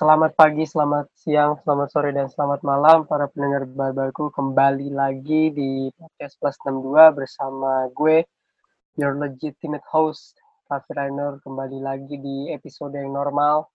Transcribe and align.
selamat 0.00 0.32
pagi, 0.32 0.64
selamat 0.64 1.12
siang, 1.12 1.60
selamat 1.60 1.92
sore, 1.92 2.08
dan 2.16 2.24
selamat 2.32 2.64
malam 2.64 3.04
para 3.04 3.28
pendengar 3.28 3.68
babaku 3.68 4.32
kembali 4.32 4.96
lagi 4.96 5.52
di 5.52 5.92
podcast 5.92 6.40
Plus 6.40 6.56
62 6.64 7.20
bersama 7.20 7.84
gue, 7.92 8.24
your 8.96 9.12
legitimate 9.20 9.84
host, 9.84 10.40
Raffi 10.72 10.96
Rainer, 10.96 11.36
kembali 11.44 11.84
lagi 11.84 12.16
di 12.16 12.48
episode 12.48 12.96
yang 12.96 13.12
normal, 13.12 13.68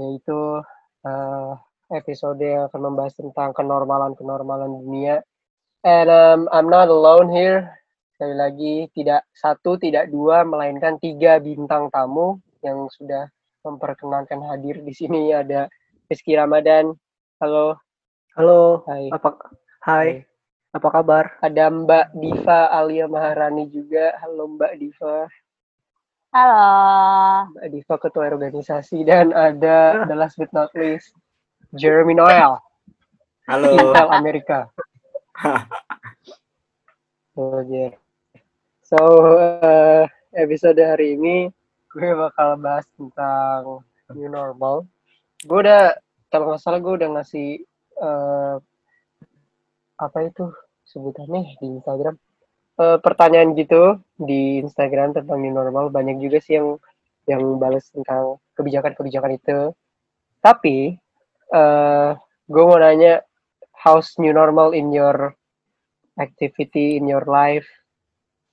yaitu 0.00 0.64
uh, 1.04 1.52
episode 1.92 2.40
yang 2.40 2.72
akan 2.72 2.80
membahas 2.80 3.12
tentang 3.12 3.52
kenormalan-kenormalan 3.52 4.80
dunia. 4.80 5.20
And 5.84 6.08
um, 6.08 6.40
I'm 6.48 6.72
not 6.72 6.88
alone 6.88 7.28
here, 7.28 7.68
sekali 8.16 8.32
lagi 8.32 8.74
tidak 8.96 9.28
satu, 9.36 9.76
tidak 9.76 10.08
dua, 10.08 10.40
melainkan 10.48 10.96
tiga 10.96 11.36
bintang 11.36 11.92
tamu 11.92 12.40
yang 12.64 12.88
sudah 12.88 13.28
memperkenankan 13.62 14.42
hadir 14.50 14.82
di 14.82 14.90
sini 14.90 15.30
ada 15.30 15.70
Rizky 16.10 16.34
Ramadan. 16.34 16.90
Halo. 17.38 17.78
Halo. 18.34 18.82
Hai. 18.90 19.08
Apa 19.14 19.30
Hai. 19.82 20.06
Hai. 20.22 20.26
Apa 20.72 20.88
kabar? 20.88 21.36
Ada 21.44 21.68
Mbak 21.70 22.16
Diva 22.18 22.72
Alia 22.74 23.06
Maharani 23.06 23.70
juga. 23.70 24.18
Halo 24.18 24.56
Mbak 24.58 24.72
Diva. 24.82 25.30
Halo. 26.34 26.66
Mbak 27.54 27.66
Diva 27.70 27.94
ketua 28.02 28.24
organisasi 28.34 29.06
dan 29.06 29.30
ada 29.30 29.78
the 30.10 30.16
last 30.16 30.40
but 30.40 30.50
not 30.50 30.72
least 30.74 31.14
Jeremy 31.78 32.18
Noel. 32.18 32.58
Halo. 33.46 33.78
Intel 33.78 34.08
Amerika. 34.10 34.66
oh, 37.38 37.62
yeah. 37.68 37.94
So 38.82 38.98
uh, 39.38 40.04
episode 40.36 40.80
hari 40.80 41.20
ini 41.20 41.52
gue 41.92 42.10
bakal 42.16 42.56
bahas 42.56 42.88
tentang 42.96 43.84
new 44.16 44.30
normal. 44.32 44.88
Gue 45.44 45.60
udah 45.68 45.96
kalau 46.32 46.52
nggak 46.52 46.62
salah 46.64 46.80
gue 46.80 46.92
udah 46.96 47.08
ngasih 47.20 47.60
uh, 48.00 48.56
apa 50.00 50.18
itu 50.24 50.48
sebutannya 50.88 51.60
di 51.60 51.66
Instagram 51.78 52.16
uh, 52.80 52.98
pertanyaan 52.98 53.52
gitu 53.52 54.00
di 54.16 54.64
Instagram 54.64 55.12
tentang 55.12 55.38
new 55.44 55.52
normal 55.52 55.92
banyak 55.92 56.16
juga 56.18 56.40
sih 56.40 56.56
yang 56.56 56.80
yang 57.28 57.60
balas 57.60 57.86
tentang 57.92 58.40
kebijakan-kebijakan 58.56 59.32
itu. 59.36 59.58
Tapi 60.42 60.96
uh, 61.52 62.16
gue 62.48 62.64
mau 62.64 62.80
nanya 62.80 63.22
how's 63.76 64.16
new 64.16 64.32
normal 64.32 64.72
in 64.72 64.90
your 64.90 65.36
activity 66.16 66.96
in 66.96 67.04
your 67.04 67.28
life? 67.28 67.68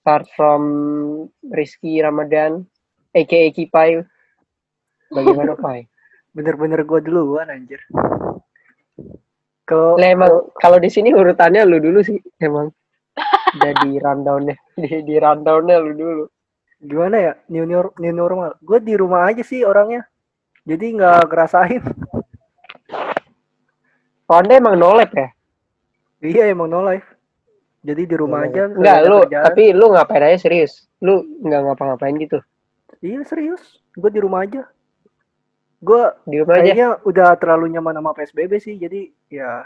Start 0.04 0.28
from 0.36 0.62
Rizky 1.54 2.02
Ramadan 2.02 2.66
aka 3.14 3.50
Kipai. 3.54 4.02
Bagaimana 5.10 5.58
Pai? 5.58 5.90
Bener-bener 6.36 6.86
gue 6.86 7.00
duluan 7.02 7.50
anjir. 7.50 7.82
Kalau 9.66 10.02
emang 10.02 10.50
kalau 10.58 10.82
di 10.82 10.90
sini 10.90 11.14
urutannya 11.14 11.62
lu 11.66 11.78
dulu 11.78 12.02
sih 12.02 12.18
emang. 12.42 12.74
Jadi 13.62 13.98
rundownnya, 13.98 14.56
di, 14.78 14.90
di 15.08 15.16
rundownnya 15.18 15.78
lu 15.82 15.92
dulu. 15.94 16.26
Gimana 16.80 17.16
ya 17.20 17.34
new, 17.52 17.66
new, 17.68 17.82
new 18.00 18.14
normal? 18.14 18.56
Gue 18.64 18.80
di 18.80 18.96
rumah 18.96 19.30
aja 19.30 19.44
sih 19.44 19.62
orangnya. 19.66 20.06
Jadi 20.66 20.96
nggak 20.96 21.28
ngerasain. 21.28 21.84
Oh, 24.30 24.38
anda 24.38 24.62
emang 24.62 24.78
no 24.78 24.94
life 24.94 25.14
ya? 25.18 25.30
Iya 26.22 26.54
emang 26.54 26.70
no 26.70 26.86
life. 26.86 27.06
Jadi 27.82 28.06
di 28.06 28.16
rumah 28.16 28.46
no 28.46 28.48
aja. 28.48 28.64
Enggak, 28.70 28.98
lu 29.10 29.18
kerjaan. 29.26 29.44
tapi 29.50 29.64
lu 29.74 29.86
ngapain 29.90 30.24
aja 30.30 30.38
serius? 30.38 30.86
Lu 31.02 31.26
nggak 31.42 31.62
ngapa-ngapain 31.66 32.16
gitu? 32.22 32.38
Iya 33.00 33.24
serius, 33.24 33.80
gue 33.96 34.12
di 34.12 34.20
rumah 34.20 34.44
aja. 34.44 34.68
Gue 35.80 36.04
di 36.28 36.44
rumah 36.44 36.60
kayaknya 36.60 37.00
aja. 37.00 37.08
udah 37.08 37.30
terlalu 37.40 37.72
nyaman 37.72 37.96
sama 37.96 38.12
PSBB 38.12 38.52
sih, 38.60 38.76
jadi 38.76 39.08
ya 39.32 39.64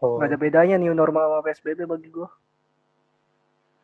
oh. 0.00 0.16
gak 0.16 0.32
ada 0.32 0.38
bedanya 0.40 0.76
new 0.80 0.96
normal 0.96 1.28
sama 1.28 1.44
PSBB 1.44 1.84
bagi 1.84 2.08
gue. 2.08 2.28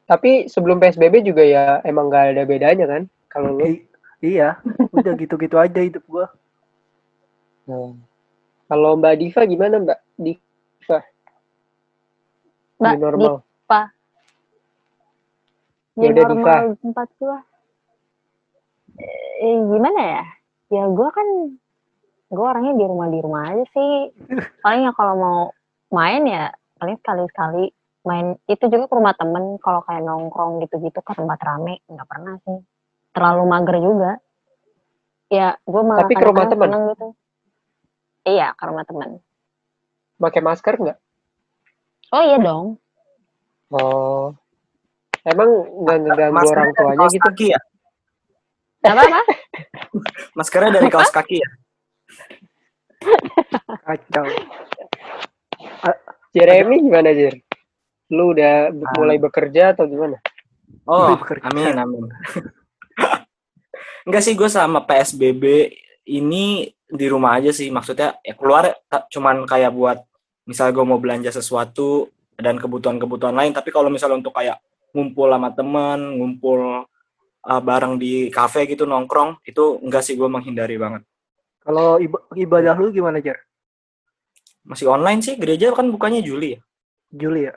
Tapi 0.09 0.49
sebelum 0.49 0.81
PSBB 0.81 1.29
juga 1.29 1.45
ya 1.45 1.85
emang 1.85 2.09
gak 2.09 2.33
ada 2.33 2.43
bedanya 2.49 2.89
kan? 2.89 3.05
Kalau 3.29 3.61
lu? 3.61 3.69
I 3.69 3.85
iya, 4.25 4.57
udah 4.97 5.13
gitu-gitu 5.21 5.61
aja 5.61 5.81
hidup 5.85 6.05
gue. 6.09 6.27
Hmm. 7.69 8.01
Kalau 8.65 8.97
Mbak 8.97 9.15
Diva 9.21 9.43
gimana 9.45 9.77
Mbak 9.77 10.01
Diva? 10.17 10.99
Mbak 12.81 12.93
new 12.97 13.03
normal. 13.05 13.35
Diva. 13.45 13.83
New 16.01 16.13
normal 16.17 16.81
tempat 16.81 17.09
gue 17.21 17.50
eh, 19.41 19.57
gimana 19.65 20.01
ya? 20.01 20.25
Ya 20.71 20.85
gue 20.87 21.09
kan 21.11 21.29
gue 22.31 22.47
orangnya 22.47 22.75
di 22.79 22.85
rumah 22.87 23.09
di 23.09 23.19
rumah 23.25 23.43
aja 23.51 23.65
sih. 23.73 23.93
Paling 24.63 24.87
ya 24.87 24.93
kalau 24.95 25.15
mau 25.17 25.41
main 25.91 26.23
ya 26.29 26.53
paling 26.79 27.01
sekali 27.01 27.25
sekali 27.33 27.65
main. 28.05 28.37
Itu 28.47 28.69
juga 28.69 28.87
ke 28.87 28.95
rumah 28.95 29.17
temen 29.17 29.57
kalau 29.59 29.81
kayak 29.89 30.05
nongkrong 30.05 30.61
gitu-gitu 30.63 31.01
ke 31.01 31.13
tempat 31.17 31.41
rame 31.43 31.81
nggak 31.89 32.07
pernah 32.07 32.37
sih. 32.45 32.61
Terlalu 33.17 33.43
mager 33.49 33.77
juga. 33.81 34.13
Ya 35.33 35.57
gue 35.65 35.83
malah 35.83 36.07
tapi 36.07 36.15
ke 36.15 36.27
rumah 36.29 36.47
temen? 36.47 36.71
gitu. 36.95 37.09
Iya 38.29 38.53
ke 38.55 38.65
rumah 38.69 38.85
temen. 38.85 39.11
Pakai 40.21 40.45
masker 40.45 40.75
nggak? 40.77 40.99
Oh 42.13 42.23
iya 42.23 42.39
dong. 42.39 42.77
Oh. 43.73 44.37
Emang 45.25 45.49
nggak 45.85 45.97
ngeganggu 46.05 46.47
orang 46.49 46.71
tuanya 46.77 47.07
gitu? 47.13 47.53
ya 47.53 47.61
apa 48.81 49.03
apa 49.05 49.35
maskernya 50.33 50.81
dari 50.81 50.89
kaos 50.89 51.13
kaki 51.13 51.37
ya? 51.41 51.49
Kacau. 53.85 54.27
Jeremy 56.31 56.77
gimana 56.85 57.11
Jer? 57.13 57.35
Lu 58.11 58.33
udah 58.33 58.71
um, 58.73 58.87
mulai 58.97 59.21
bekerja 59.21 59.75
atau 59.77 59.85
gimana? 59.85 60.17
Oh 60.89 61.17
amin. 61.19 61.75
Amin 61.77 62.05
enggak 64.01 64.25
sih 64.25 64.33
gue 64.33 64.49
sama 64.49 64.83
psbb 64.83 65.71
ini 66.09 66.73
di 66.91 67.07
rumah 67.07 67.39
aja 67.39 67.53
sih. 67.53 67.69
Maksudnya 67.69 68.19
ya 68.25 68.35
keluar 68.35 68.73
cuman 68.89 69.45
kayak 69.47 69.73
buat 69.77 69.99
misal 70.49 70.73
gue 70.75 70.83
mau 70.83 70.99
belanja 70.99 71.31
sesuatu 71.31 72.11
dan 72.35 72.57
kebutuhan-kebutuhan 72.57 73.37
lain. 73.37 73.53
Tapi 73.53 73.71
kalau 73.71 73.93
misalnya 73.93 74.19
untuk 74.19 74.35
kayak 74.35 74.59
ngumpul 74.91 75.31
sama 75.31 75.55
temen 75.55 76.19
ngumpul 76.19 76.90
uh, 77.47 77.63
bareng 77.63 77.97
di 77.97 78.29
kafe 78.29 78.69
gitu 78.69 78.85
nongkrong 78.85 79.41
itu 79.47 79.81
enggak 79.81 80.05
sih 80.05 80.17
gue 80.17 80.29
menghindari 80.29 80.77
banget. 80.77 81.03
Kalau 81.61 82.01
ibadah 82.35 82.75
lu 82.81 82.89
gimana 82.93 83.21
Jar? 83.21 83.37
Masih 84.65 84.89
online 84.89 85.21
sih 85.21 85.37
gereja 85.37 85.73
kan 85.73 85.89
bukannya 85.89 86.25
Juli 86.25 86.57
ya? 86.57 86.61
Juli 87.13 87.41
ya? 87.49 87.55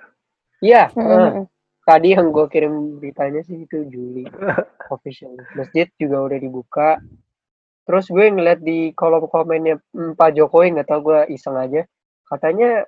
Iya. 0.63 0.83
Mm 0.95 1.03
-hmm. 1.03 1.11
uh, 1.11 1.31
tadi 1.83 2.15
yang 2.15 2.31
gue 2.31 2.45
kirim 2.47 2.99
beritanya 2.99 3.43
sih 3.43 3.63
itu 3.63 3.87
Juli 3.87 4.27
official. 4.95 5.35
Masjid 5.55 5.87
juga 5.99 6.23
udah 6.23 6.39
dibuka. 6.39 6.89
Terus 7.83 8.07
gue 8.07 8.25
ngeliat 8.31 8.63
di 8.63 8.95
kolom 8.95 9.27
komennya 9.27 9.79
Pak 9.91 10.31
Jokowi 10.39 10.79
nggak 10.79 10.87
tau 10.87 11.03
gue 11.03 11.19
iseng 11.35 11.59
aja. 11.59 11.83
Katanya 12.23 12.87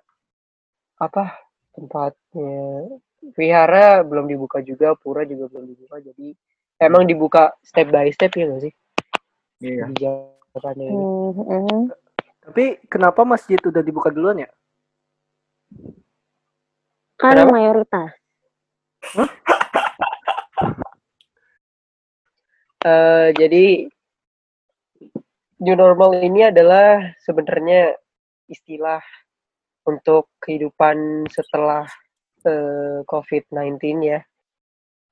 apa 0.96 1.44
tempatnya 1.76 2.88
vihara 3.36 4.00
belum 4.08 4.32
dibuka 4.32 4.64
juga, 4.64 4.96
pura 4.96 5.28
juga 5.28 5.52
belum 5.52 5.68
dibuka. 5.68 6.00
Jadi 6.00 6.32
emang 6.82 7.08
dibuka 7.08 7.56
step 7.64 7.92
by 7.92 8.12
step 8.12 8.36
ya 8.36 8.46
nggak 8.48 8.64
sih? 8.70 8.74
Iya. 9.64 9.88
Kebijakannya 9.90 10.90
mm 10.92 11.32
-hmm. 11.36 11.82
Tapi 12.46 12.78
kenapa 12.86 13.26
masjid 13.26 13.58
udah 13.58 13.82
dibuka 13.82 14.14
duluan 14.14 14.46
ya? 14.46 14.50
Kan 17.18 17.42
mayoritas. 17.50 18.14
Huh? 19.16 19.30
uh, 22.86 23.28
jadi 23.40 23.90
new 25.64 25.76
normal 25.78 26.22
ini 26.22 26.54
adalah 26.54 27.18
sebenarnya 27.24 27.98
istilah 28.46 29.02
untuk 29.90 30.30
kehidupan 30.38 31.26
setelah 31.34 31.90
uh, 32.46 33.02
COVID-19 33.10 33.82
ya. 34.06 34.22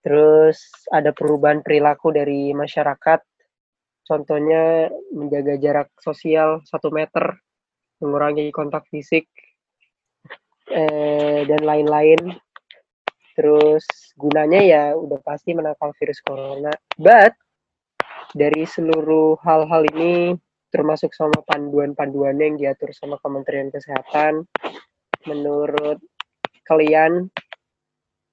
Terus 0.03 0.59
ada 0.91 1.15
perubahan 1.15 1.63
perilaku 1.63 2.11
dari 2.11 2.51
masyarakat, 2.51 3.23
contohnya 4.03 4.91
menjaga 5.15 5.55
jarak 5.55 5.89
sosial 6.03 6.59
satu 6.67 6.91
meter, 6.91 7.39
mengurangi 8.03 8.51
kontak 8.51 8.83
fisik, 8.91 9.31
eh, 10.67 11.47
dan 11.47 11.61
lain-lain. 11.63 12.35
Terus 13.33 13.87
gunanya 14.19 14.61
ya 14.61 14.83
udah 14.93 15.23
pasti 15.23 15.55
menangkal 15.55 15.95
virus 15.95 16.19
corona. 16.19 16.69
But 16.99 17.33
dari 18.35 18.67
seluruh 18.67 19.39
hal-hal 19.41 19.87
ini 19.95 20.35
termasuk 20.73 21.15
sama 21.15 21.39
panduan-panduannya 21.47 22.45
yang 22.53 22.57
diatur 22.57 22.91
sama 22.91 23.21
Kementerian 23.21 23.69
Kesehatan, 23.69 24.43
menurut 25.29 26.01
kalian 26.65 27.29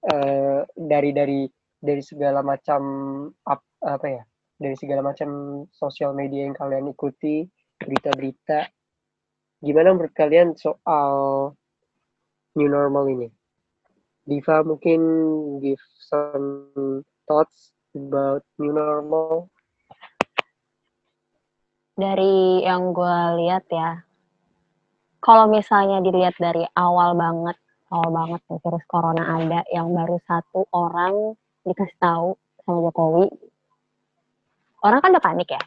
uh, 0.08 0.64
dari 0.74 1.12
dari 1.12 1.40
dari 1.80 2.04
segala 2.04 2.44
macam 2.44 2.80
ap, 3.48 3.64
apa 3.80 4.06
ya 4.06 4.22
dari 4.60 4.76
segala 4.76 5.00
macam 5.00 5.64
sosial 5.72 6.12
media 6.12 6.44
yang 6.44 6.52
kalian 6.52 6.92
ikuti 6.92 7.48
berita-berita. 7.80 8.68
Gimana 9.64 9.96
menurut 9.96 10.12
kalian 10.12 10.52
soal 10.52 11.12
new 12.52 12.68
normal 12.68 13.08
ini? 13.08 13.28
Diva 14.28 14.60
mungkin 14.60 15.00
give 15.64 15.80
some 15.96 16.68
thoughts 17.24 17.72
about 17.96 18.44
new 18.60 18.76
normal. 18.76 19.48
Dari 21.96 22.64
yang 22.64 22.92
gue 22.92 23.18
lihat 23.44 23.64
ya, 23.72 24.04
kalau 25.24 25.48
misalnya 25.48 26.04
dilihat 26.04 26.36
dari 26.36 26.64
awal 26.76 27.16
banget, 27.16 27.56
awal 27.92 28.08
banget 28.12 28.40
virus 28.60 28.84
corona 28.88 29.24
ada, 29.40 29.60
yang 29.72 29.92
baru 29.92 30.16
satu 30.24 30.64
orang 30.72 31.36
dikasih 31.66 31.98
tahu 32.00 32.36
sama 32.64 32.78
Jokowi, 32.88 33.26
orang 34.84 35.00
kan 35.04 35.12
udah 35.12 35.24
panik 35.24 35.48
ya. 35.52 35.62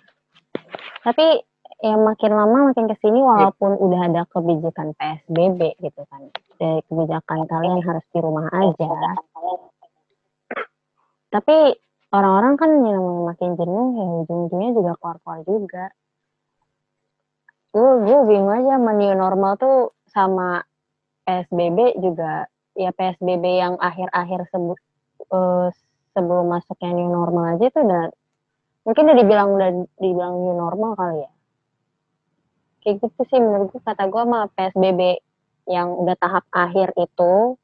Tapi 1.03 1.41
ya 1.83 1.95
makin 1.99 2.31
lama 2.31 2.71
makin 2.71 2.87
ke 2.87 2.95
sini 3.03 3.19
walaupun 3.19 3.75
udah 3.75 4.01
ada 4.07 4.21
kebijakan 4.31 4.95
PSBB 4.95 5.77
gitu 5.83 6.01
kan, 6.07 6.31
dari 6.57 6.79
kebijakan 6.87 7.43
kalian 7.45 7.79
harus 7.83 8.05
di 8.09 8.19
rumah 8.23 8.47
aja. 8.55 8.89
Tapi 11.33 11.57
orang-orang 12.13 12.53
kan 12.55 12.71
yang 12.85 13.03
makin 13.25 13.57
jenuh 13.57 13.87
ya 13.97 14.05
ujung-ujungnya 14.23 14.71
juga 14.77 14.91
keluar-keluar 15.01 15.41
juga. 15.43 15.85
Gue 17.73 18.05
gue 18.05 18.19
bingung 18.29 18.53
aja 18.53 18.77
new 18.77 19.17
normal 19.17 19.57
tuh 19.57 19.97
sama 20.13 20.61
PSBB 21.25 21.97
juga 22.05 22.45
ya 22.77 22.93
PSBB 22.93 23.45
yang 23.57 23.73
akhir-akhir 23.81 24.45
sebelum 24.53 24.77
uh, 25.29 25.67
sebelum 26.13 26.45
masuknya 26.49 26.91
new 26.93 27.09
normal 27.09 27.57
aja 27.57 27.65
itu 27.67 27.79
udah 27.81 28.05
mungkin 28.85 29.03
udah 29.09 29.17
dibilang 29.17 29.49
udah 29.55 29.69
dibilang 29.97 30.35
new 30.39 30.55
normal 30.55 30.91
kali 30.95 31.25
ya. 31.25 31.31
Kayak 32.83 32.95
gitu 33.07 33.21
sih 33.31 33.39
menurut 33.39 33.71
gue 33.71 33.81
kata 33.81 34.03
gue 34.11 34.21
sama 34.23 34.39
PSBB 34.53 35.01
yang 35.71 35.95
udah 35.95 36.15
tahap 36.19 36.43
akhir 36.51 36.91
itu 36.99 37.55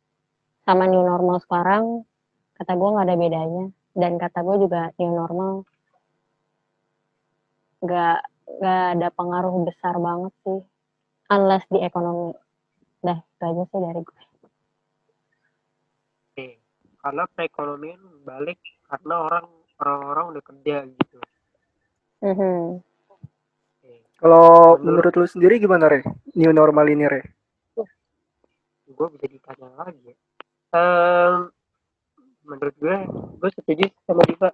sama 0.64 0.88
new 0.88 1.04
normal 1.04 1.44
sekarang 1.44 2.08
kata 2.56 2.72
gue 2.76 2.90
nggak 2.90 3.08
ada 3.08 3.18
bedanya. 3.20 3.66
Dan 3.94 4.16
kata 4.16 4.40
gue 4.46 4.56
juga 4.64 4.96
new 4.96 5.12
normal 5.12 5.68
nggak 7.84 8.20
nggak 8.60 8.84
ada 8.98 9.08
pengaruh 9.12 9.56
besar 9.68 9.96
banget 10.00 10.34
sih. 10.48 10.62
Unless 11.30 11.68
di 11.70 11.84
ekonomi. 11.84 12.34
Dah 13.04 13.20
itu 13.20 13.44
aja 13.44 13.64
sih 13.70 13.80
dari 13.80 14.02
gue 14.02 14.29
karena 17.00 17.24
perekonomian 17.32 18.02
balik 18.28 18.60
karena 18.88 19.16
orang 19.24 19.46
orang-orang 19.80 20.26
udah 20.36 20.44
kerja 20.44 20.78
gitu. 20.88 21.18
mm 22.24 22.36
-hmm. 22.36 22.64
Kalau 24.20 24.76
menurut 24.84 25.16
lu 25.16 25.24
sendiri 25.24 25.64
gimana 25.64 25.88
Re? 25.88 26.04
New 26.36 26.52
normal 26.52 26.92
ini 26.92 27.08
Re? 27.08 27.24
Gue 28.92 29.08
bisa 29.16 29.32
ditanya 29.32 29.72
lagi 29.80 30.12
ya. 30.12 30.16
Um, 30.76 31.48
menurut 32.44 32.76
gue, 32.76 32.98
gue 33.40 33.50
setuju 33.56 33.88
sama 34.04 34.28
Diva. 34.28 34.52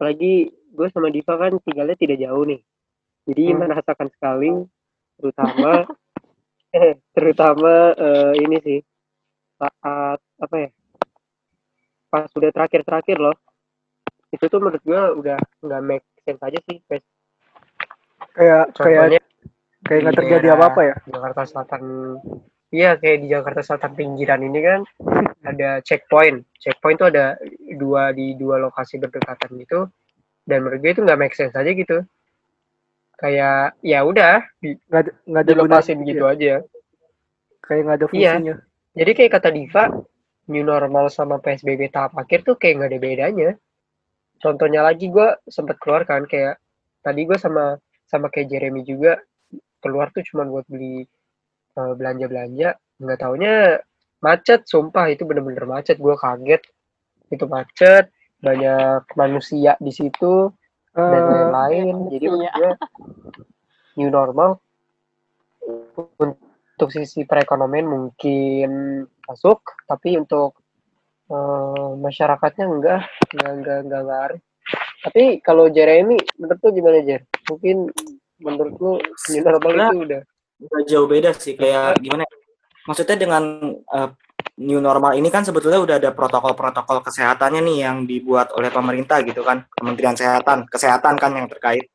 Apalagi 0.00 0.48
gue 0.48 0.88
sama 0.96 1.12
Diva 1.12 1.36
kan 1.36 1.52
tinggalnya 1.60 1.96
tidak 2.00 2.24
jauh 2.24 2.48
nih. 2.48 2.64
Jadi 3.28 3.44
hmm. 3.52 3.58
merasakan 3.68 4.08
sekali, 4.16 4.50
terutama 5.20 5.84
terutama 7.16 7.92
uh, 7.96 8.32
ini 8.36 8.56
sih 8.64 8.78
saat 9.56 10.18
apa 10.20 10.56
ya 10.56 10.70
pas 12.16 12.32
sudah 12.32 12.48
terakhir-terakhir 12.48 13.20
loh. 13.20 13.36
Itu 14.32 14.48
tuh 14.48 14.56
menurut 14.64 14.80
gue 14.80 15.00
udah 15.20 15.36
nggak 15.60 15.82
make 15.84 16.06
sense 16.24 16.40
aja 16.40 16.56
sih 16.64 16.80
kayak 18.32 18.72
kayak 18.72 19.20
kayak 19.84 20.00
nggak 20.00 20.16
terjadi 20.16 20.56
apa 20.56 20.64
apa 20.72 20.80
ya? 20.80 20.96
Jakarta 21.12 21.44
Selatan 21.44 21.82
iya 22.72 22.96
kayak 22.96 23.18
di 23.20 23.26
Jakarta 23.28 23.60
Selatan 23.60 23.92
pinggiran 23.92 24.40
ini 24.48 24.60
kan 24.64 24.80
ada 25.44 25.84
checkpoint. 25.84 26.48
Checkpoint 26.56 27.04
tuh 27.04 27.12
ada 27.12 27.36
dua 27.76 28.16
di 28.16 28.32
dua 28.40 28.56
lokasi 28.64 28.96
berdekatan 28.96 29.60
gitu. 29.60 29.92
Dan 30.48 30.64
menurut 30.64 30.80
gue 30.80 30.90
itu 30.96 31.04
nggak 31.04 31.20
make 31.20 31.36
sense 31.36 31.52
aja 31.52 31.68
gitu. 31.68 32.00
Kayak 33.20 33.76
ya 33.84 34.00
udah 34.08 34.40
nggak 34.64 35.00
ada 35.04 35.12
nggak 35.28 35.42
ada 35.44 35.52
lokasi 35.52 35.92
gitu 36.00 36.24
ya. 36.24 36.32
aja. 36.32 36.54
Kayak 37.60 37.80
nggak 37.84 37.96
ada 38.00 38.06
iya. 38.08 38.08
fungsinya. 38.08 38.56
Iya. 38.56 38.64
jadi 38.96 39.10
kayak 39.12 39.32
kata 39.36 39.48
Diva 39.52 39.84
new 40.46 40.62
normal 40.62 41.10
sama 41.10 41.42
PSBB 41.42 41.90
tahap 41.90 42.14
akhir 42.14 42.46
tuh 42.46 42.56
kayak 42.58 42.82
nggak 42.82 42.90
ada 42.90 43.00
bedanya. 43.02 43.50
Contohnya 44.38 44.80
lagi 44.84 45.10
gue 45.10 45.28
sempat 45.48 45.80
keluar 45.82 46.06
kan 46.06 46.26
kayak 46.28 46.60
tadi 47.02 47.26
gue 47.26 47.38
sama 47.38 47.78
sama 48.06 48.30
kayak 48.30 48.52
Jeremy 48.54 48.86
juga 48.86 49.18
keluar 49.82 50.14
tuh 50.14 50.22
cuma 50.26 50.46
buat 50.46 50.66
beli 50.70 51.02
uh, 51.78 51.92
belanja-belanja. 51.98 52.78
Nggak 53.02 53.18
taunya 53.18 53.82
macet 54.22 54.64
sumpah 54.70 55.10
itu 55.10 55.26
bener-bener 55.26 55.66
macet. 55.66 55.98
Gue 55.98 56.14
kaget 56.14 56.62
itu 57.34 57.44
macet 57.50 58.14
banyak 58.38 59.02
manusia 59.18 59.74
di 59.82 59.90
situ 59.90 60.52
uh, 60.94 61.10
dan 61.10 61.22
eh, 61.24 61.48
lain-lain. 61.50 61.94
jadi 62.12 62.24
menurut 62.30 62.52
gue 62.54 62.72
new 63.96 64.10
normal 64.12 64.60
untuk 65.96 66.88
sisi 66.92 67.24
perekonomian 67.24 67.88
mungkin 67.88 68.70
masuk 69.26 69.60
tapi 69.86 70.16
untuk 70.16 70.56
uh, 71.30 71.94
masyarakatnya 71.98 72.64
enggak 72.66 73.02
enggak 73.34 73.52
enggak 73.52 73.78
enggak, 73.84 74.00
enggak 74.02 74.40
tapi 75.06 75.38
kalau 75.38 75.70
Jeremy, 75.70 76.18
menurut 76.34 76.60
lu 76.66 76.70
gimana 76.74 76.98
Jer? 77.06 77.22
Mungkin 77.46 77.76
menurut 78.42 78.74
lu 78.82 78.92
new 79.32 79.42
normal 79.46 79.72
nah, 79.72 79.90
itu 79.94 79.98
udah 80.02 80.22
udah 80.56 80.80
jauh 80.88 81.06
beda 81.08 81.30
sih 81.36 81.54
kayak 81.54 82.02
gimana? 82.02 82.26
Ya? 82.26 82.36
Maksudnya 82.90 83.16
dengan 83.18 83.42
uh, 83.86 84.10
new 84.58 84.82
normal 84.82 85.14
ini 85.14 85.30
kan 85.30 85.46
sebetulnya 85.46 85.78
udah 85.78 85.96
ada 86.02 86.10
protokol-protokol 86.10 87.06
kesehatannya 87.06 87.62
nih 87.62 87.78
yang 87.86 87.96
dibuat 88.02 88.50
oleh 88.58 88.72
pemerintah 88.72 89.22
gitu 89.22 89.46
kan, 89.46 89.62
Kementerian 89.78 90.18
Kesehatan, 90.18 90.66
kesehatan 90.66 91.14
kan 91.22 91.30
yang 91.38 91.46
terkait. 91.46 91.86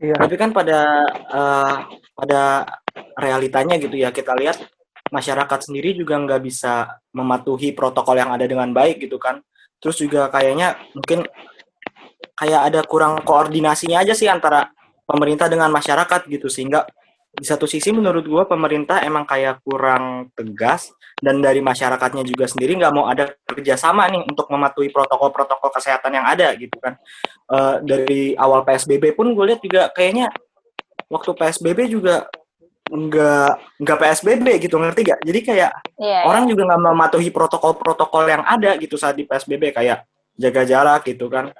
Iya. 0.00 0.16
Tapi 0.16 0.34
kan 0.38 0.54
pada 0.56 1.04
uh, 1.28 1.74
pada 2.16 2.64
realitanya 3.18 3.76
gitu 3.76 3.98
ya 3.98 4.08
kita 4.14 4.32
lihat 4.38 4.56
masyarakat 5.10 5.58
sendiri 5.70 5.96
juga 5.96 6.16
nggak 6.18 6.42
bisa 6.44 7.00
mematuhi 7.12 7.72
protokol 7.72 8.18
yang 8.20 8.30
ada 8.32 8.44
dengan 8.44 8.70
baik 8.70 9.04
gitu 9.04 9.16
kan. 9.16 9.40
Terus 9.78 9.98
juga 10.02 10.26
kayaknya 10.28 10.78
mungkin 10.94 11.26
kayak 12.38 12.60
ada 12.70 12.80
kurang 12.86 13.22
koordinasinya 13.22 14.02
aja 14.02 14.14
sih 14.14 14.30
antara 14.30 14.70
pemerintah 15.08 15.48
dengan 15.50 15.72
masyarakat 15.72 16.28
gitu 16.30 16.46
sehingga 16.46 16.86
di 17.38 17.46
satu 17.46 17.70
sisi 17.70 17.94
menurut 17.94 18.26
gue 18.26 18.44
pemerintah 18.50 19.04
emang 19.06 19.22
kayak 19.22 19.62
kurang 19.62 20.32
tegas 20.34 20.90
dan 21.18 21.38
dari 21.38 21.62
masyarakatnya 21.62 22.26
juga 22.26 22.50
sendiri 22.50 22.78
nggak 22.78 22.94
mau 22.94 23.06
ada 23.06 23.30
kerjasama 23.46 24.10
nih 24.10 24.22
untuk 24.26 24.50
mematuhi 24.50 24.90
protokol-protokol 24.90 25.70
kesehatan 25.70 26.18
yang 26.18 26.26
ada 26.26 26.50
gitu 26.58 26.74
kan 26.82 26.98
uh, 27.50 27.78
dari 27.82 28.34
awal 28.34 28.66
PSBB 28.66 29.14
pun 29.14 29.34
gue 29.34 29.44
lihat 29.54 29.60
juga 29.62 29.82
kayaknya 29.94 30.30
waktu 31.10 31.30
PSBB 31.34 31.90
juga 31.90 32.26
nggak 32.88 33.80
nggak 33.84 33.98
PSBB 34.00 34.46
gitu 34.64 34.80
ngerti 34.80 35.12
gak 35.12 35.20
jadi 35.20 35.40
kayak 35.44 35.70
yeah, 36.00 36.20
iya. 36.20 36.20
orang 36.24 36.48
juga 36.48 36.64
nggak 36.64 36.82
mematuhi 36.88 37.28
protokol-protokol 37.28 38.24
yang 38.24 38.42
ada 38.48 38.80
gitu 38.80 38.96
saat 38.96 39.14
di 39.14 39.28
PSBB 39.28 39.76
kayak 39.76 40.08
jaga 40.38 40.62
jarak 40.64 41.02
gitu 41.04 41.26
kan. 41.28 41.50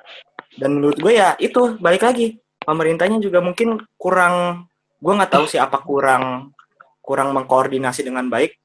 Dan 0.54 0.78
menurut 0.78 0.96
gue 0.96 1.18
ya 1.18 1.34
itu 1.36 1.76
balik 1.76 2.06
lagi 2.06 2.38
pemerintahnya 2.62 3.18
juga 3.20 3.42
mungkin 3.42 3.82
kurang 3.98 4.66
gue 4.98 5.12
nggak 5.12 5.30
tahu 5.30 5.44
sih 5.46 5.60
apa 5.60 5.78
kurang 5.82 6.54
kurang 7.02 7.34
mengkoordinasi 7.34 8.06
dengan 8.06 8.26
baik 8.26 8.58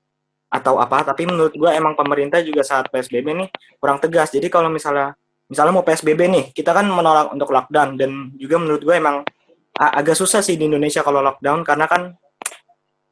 atau 0.54 0.78
apa 0.78 1.02
tapi 1.02 1.26
menurut 1.26 1.54
gue 1.54 1.70
emang 1.74 1.98
pemerintah 1.98 2.38
juga 2.46 2.62
saat 2.62 2.88
psbb 2.94 3.28
nih 3.34 3.50
kurang 3.82 3.98
tegas. 3.98 4.30
Jadi 4.30 4.48
kalau 4.48 4.70
misalnya 4.70 5.18
misalnya 5.50 5.74
mau 5.74 5.86
psbb 5.86 6.22
nih 6.30 6.46
kita 6.54 6.72
kan 6.72 6.86
menolak 6.86 7.34
untuk 7.34 7.50
lockdown 7.50 7.98
dan 7.98 8.32
juga 8.38 8.62
menurut 8.62 8.82
gue 8.86 8.96
emang 8.96 9.26
agak 9.74 10.14
susah 10.14 10.46
sih 10.46 10.54
di 10.54 10.70
Indonesia 10.70 11.02
kalau 11.02 11.26
lockdown 11.26 11.66
karena 11.66 11.90
kan 11.90 12.14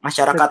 masyarakat 0.02 0.50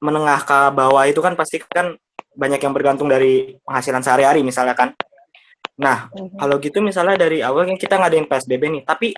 menengah 0.00 0.40
ke 0.46 0.58
bawah 0.72 1.04
itu 1.04 1.20
kan 1.20 1.34
pasti 1.34 1.58
kan 1.60 1.98
banyak 2.34 2.60
yang 2.60 2.74
bergantung 2.74 3.06
dari 3.06 3.58
penghasilan 3.62 4.02
sehari-hari 4.02 4.42
misalnya 4.42 4.74
kan. 4.74 4.92
Nah, 5.78 6.10
mm-hmm. 6.10 6.38
kalau 6.38 6.56
gitu 6.62 6.78
misalnya 6.82 7.18
dari 7.18 7.42
awal 7.42 7.66
kita 7.74 7.98
ngadain 7.98 8.26
PSBB 8.30 8.62
nih, 8.70 8.82
tapi 8.86 9.14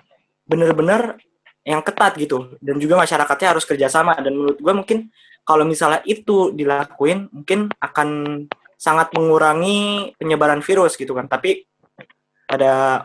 bener-bener 0.49 1.21
yang 1.66 1.83
ketat 1.83 2.16
gitu. 2.16 2.57
Dan 2.62 2.78
juga 2.78 2.97
masyarakatnya 3.00 3.57
harus 3.57 3.64
kerjasama. 3.66 4.16
Dan 4.23 4.38
menurut 4.38 4.59
gue 4.61 4.73
mungkin 4.73 4.99
kalau 5.43 5.66
misalnya 5.66 6.00
itu 6.07 6.55
dilakuin 6.55 7.28
mungkin 7.33 7.69
akan 7.83 8.09
sangat 8.76 9.12
mengurangi 9.16 10.12
penyebaran 10.16 10.62
virus 10.62 10.95
gitu 10.95 11.16
kan. 11.16 11.26
Tapi 11.26 11.64
pada 12.47 13.05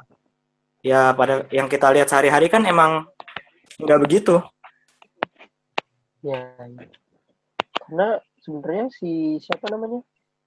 ya 0.86 1.14
pada 1.18 1.50
yang 1.50 1.66
kita 1.66 1.90
lihat 1.90 2.08
sehari-hari 2.12 2.48
kan 2.52 2.62
emang 2.70 3.10
nggak 3.82 4.00
begitu 4.06 4.38
ya. 6.26 6.42
Karena 7.74 8.18
sebenarnya 8.42 8.86
si 8.94 9.42
siapa 9.42 9.70
namanya? 9.70 10.02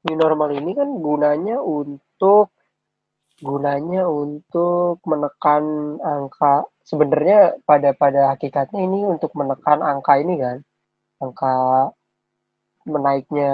New 0.05 0.17
normal 0.21 0.53
ini 0.53 0.77
kan 0.77 0.89
gunanya 1.01 1.65
untuk 1.65 2.53
gunanya 3.41 4.07
untuk 4.07 5.03
menekan 5.09 5.97
angka 5.99 6.69
sebenarnya 6.87 7.59
pada 7.67 7.91
pada 7.97 8.37
hakikatnya 8.37 8.85
ini 8.85 9.03
untuk 9.03 9.35
menekan 9.35 9.83
angka 9.83 10.21
ini 10.23 10.39
kan 10.39 10.63
angka 11.19 11.55
menaiknya 12.87 13.53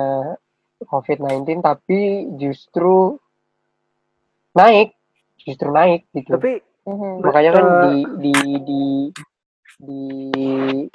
COVID-19 0.85 1.63
tapi 1.63 2.29
justru 2.37 3.17
naik 4.53 4.93
justru 5.41 5.69
naik 5.71 6.05
gitu. 6.13 6.37
Tapi 6.37 6.61
makanya 7.25 7.51
kan 7.57 7.65
Eh, 7.65 8.05
di 8.21 8.33
di 8.33 8.35
di 8.67 8.85
di 9.81 10.05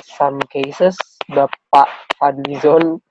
some 0.05 0.37
cases 0.47 0.93
Bapak 1.25 1.89
Fadlizon 2.21 3.01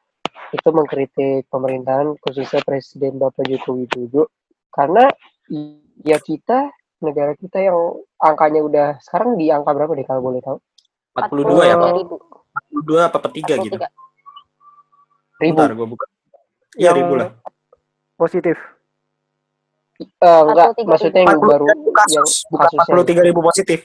itu 0.54 0.68
mengkritik 0.70 1.50
pemerintahan 1.50 2.14
khususnya 2.22 2.62
Presiden 2.62 3.18
Bapak 3.18 3.42
Joko 3.50 3.74
Widodo 3.74 4.30
karena 4.70 5.10
ya 6.06 6.18
kita 6.22 6.70
negara 7.02 7.34
kita 7.34 7.58
yang 7.58 7.98
angkanya 8.22 8.60
udah 8.62 8.88
sekarang 9.02 9.34
di 9.34 9.50
angka 9.50 9.74
berapa 9.74 9.92
deh 9.98 10.06
kalau 10.06 10.22
boleh 10.22 10.40
tahu 10.40 10.58
42 11.14 11.68
ya, 11.68 11.76
Pak? 11.78 11.90
43.000. 11.94 12.18
42 12.74 13.08
apa 13.10 13.18
per 13.18 13.30
3 13.34 13.54
gitu. 13.66 13.76
43. 13.78 13.86
ribu 15.42 15.58
Bentar 15.58 15.70
gua 15.74 15.86
buka. 15.90 16.04
Iya, 16.74 16.90
Yang- 16.90 16.98
ribu 17.02 17.12
lah. 17.18 17.28
positif. 18.14 18.56
Eh, 19.98 20.42
enggak 20.42 20.74
43.000. 20.74 20.90
maksudnya 20.90 21.22
yang 21.22 21.38
baru 21.42 21.64
yang 21.70 21.82
kasus, 21.94 22.32
bukan 22.50 22.66
kasusnya 22.66 22.94
43 22.94 23.22
ribu 23.30 23.40
positif. 23.42 23.78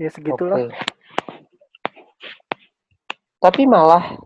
Ya 0.00 0.08
segitulah. 0.08 0.68
Oke. 0.68 0.76
Tapi 3.42 3.62
malah 3.66 4.16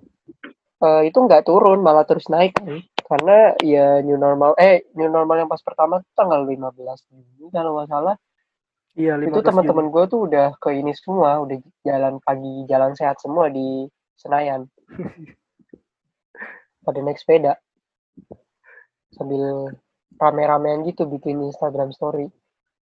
eh, 0.83 1.03
itu 1.09 1.19
nggak 1.19 1.49
turun, 1.49 1.81
malah 1.81 2.05
terus 2.05 2.29
naik 2.29 2.57
kan. 2.57 2.85
Karena 3.07 3.55
ya 3.63 4.03
new 4.03 4.19
normal, 4.19 4.59
eh 4.59 4.83
new 4.99 5.07
normal 5.07 5.47
yang 5.47 5.51
pas 5.51 5.63
pertama 5.63 6.03
tuh 6.03 6.13
tanggal 6.19 6.43
15 6.43 7.07
Juni 7.11 7.47
kalau 7.55 7.79
nggak 7.79 7.91
salah. 7.91 8.17
Iya, 8.97 9.21
Itu 9.21 9.45
15 9.45 9.49
teman-teman 9.53 9.87
gue 9.93 10.05
tuh 10.09 10.21
udah 10.27 10.57
ke 10.57 10.73
ini 10.73 10.91
semua, 10.97 11.39
udah 11.45 11.61
jalan 11.85 12.17
pagi, 12.25 12.65
jalan 12.65 12.97
sehat 12.97 13.21
semua 13.21 13.53
di 13.53 13.87
Senayan. 14.17 14.65
Pada 16.85 16.99
naik 17.05 17.21
sepeda. 17.21 17.61
Sambil 19.13 19.71
rame-ramean 20.17 20.83
gitu 20.89 21.05
bikin 21.05 21.45
Instagram 21.45 21.93
story. 21.93 22.27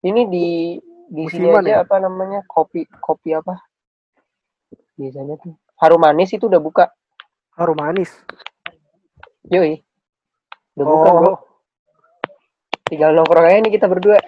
Ini 0.01 0.21
di 0.31 0.79
di 1.07 1.23
sini 1.31 1.47
aja 1.49 1.63
ya? 1.63 1.77
apa 1.83 1.97
namanya? 1.99 2.43
Kopi 2.45 2.83
kopi 2.99 3.31
apa? 3.31 3.55
Biasanya 4.95 5.39
tuh. 5.39 5.55
Harum 5.77 6.01
manis 6.01 6.33
itu 6.33 6.49
udah 6.49 6.59
buka. 6.59 6.89
Harum 7.55 7.77
manis. 7.77 8.11
Yoi. 9.47 9.79
Udah 10.75 10.85
buka, 10.85 11.09
bro. 11.13 11.27
Oh, 11.31 11.37
Tinggal 12.87 13.11
nongkrong 13.13 13.45
aja 13.45 13.59
nih 13.59 13.73
kita 13.73 13.87
berdua. 13.87 14.19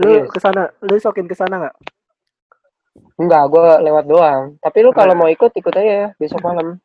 lu 0.00 0.24
Serius. 0.24 0.32
ke 0.32 0.38
sana, 0.40 0.62
lu 0.82 0.96
sokin 0.96 1.28
ke 1.28 1.36
sana 1.36 1.60
nggak? 1.60 1.76
Enggak, 3.20 3.44
gue 3.48 3.66
lewat 3.84 4.04
doang. 4.08 4.42
Tapi 4.58 4.78
lu 4.80 4.90
kalau 4.90 5.12
Nah. 5.12 5.24
mau 5.24 5.28
ikut, 5.28 5.52
ikut 5.52 5.74
aja 5.76 6.16
besok 6.16 6.40
malam. 6.42 6.80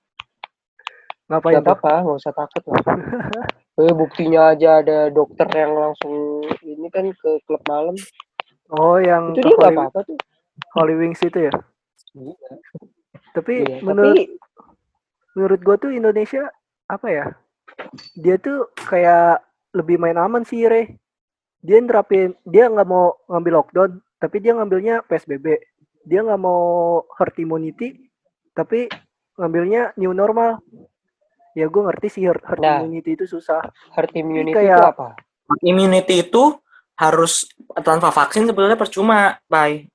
Ngapain 1.28 1.60
Gak 1.60 1.64
apa-apa, 1.66 1.94
nggak 2.04 2.18
usah 2.20 2.34
takut 2.36 2.64
lah. 2.68 2.84
Eh, 3.78 3.94
buktinya 3.94 4.58
aja 4.58 4.82
ada 4.82 5.14
dokter 5.14 5.46
yang 5.54 5.78
langsung 5.78 6.42
ini 6.66 6.90
kan 6.90 7.06
ke 7.14 7.38
klub 7.46 7.62
malam. 7.70 7.94
Oh, 8.70 9.00
yang 9.00 9.32
Itu 9.32 9.42
dia 9.42 9.54
nggak 9.54 9.64
Holy, 9.64 9.78
apa-apa 9.80 10.00
tuh. 10.04 10.18
Holy 10.76 10.96
Wings 10.96 11.22
itu 11.22 11.40
ya. 11.40 11.54
Iya. 12.14 12.36
Tapi 13.32 13.54
Iya, 13.64 13.78
menurut 13.82 14.16
Tapi 14.16 14.24
menurut 15.34 15.60
gua 15.62 15.76
tuh 15.78 15.92
Indonesia 15.92 16.50
apa 16.86 17.08
ya? 17.08 17.26
Dia 18.16 18.36
tuh 18.38 18.68
kayak 18.76 19.40
lebih 19.72 19.96
main 19.96 20.18
aman 20.18 20.42
sih, 20.42 20.66
Re. 20.66 20.98
Dia 21.60 21.78
nerapin, 21.78 22.34
dia 22.44 22.68
nggak 22.68 22.88
mau 22.88 23.14
ngambil 23.28 23.54
lockdown, 23.62 23.92
tapi 24.18 24.40
dia 24.40 24.52
ngambilnya 24.52 25.06
PSBB. 25.06 25.62
Dia 26.04 26.24
nggak 26.24 26.40
mau 26.40 26.62
herd 27.14 27.36
immunity, 27.38 28.08
tapi 28.52 28.88
ngambilnya 29.36 29.94
new 29.96 30.12
normal. 30.12 30.58
Ya 31.54 31.66
gue 31.66 31.82
ngerti 31.82 32.08
sih 32.10 32.24
herd, 32.24 32.42
herd 32.44 32.62
Nah. 32.62 32.82
immunity 32.82 33.14
itu 33.14 33.26
susah. 33.28 33.62
herd 33.94 34.14
immunity 34.14 34.54
kayak- 34.54 34.78
itu 34.78 34.92
apa? 34.92 35.08
Herd 35.48 35.64
immunity 35.64 36.16
itu 36.22 36.44
harus 36.98 37.46
tanpa 37.86 38.10
vaksin 38.10 38.50
sebenarnya 38.50 38.76
percuma, 38.76 39.38
Bay. 39.46 39.86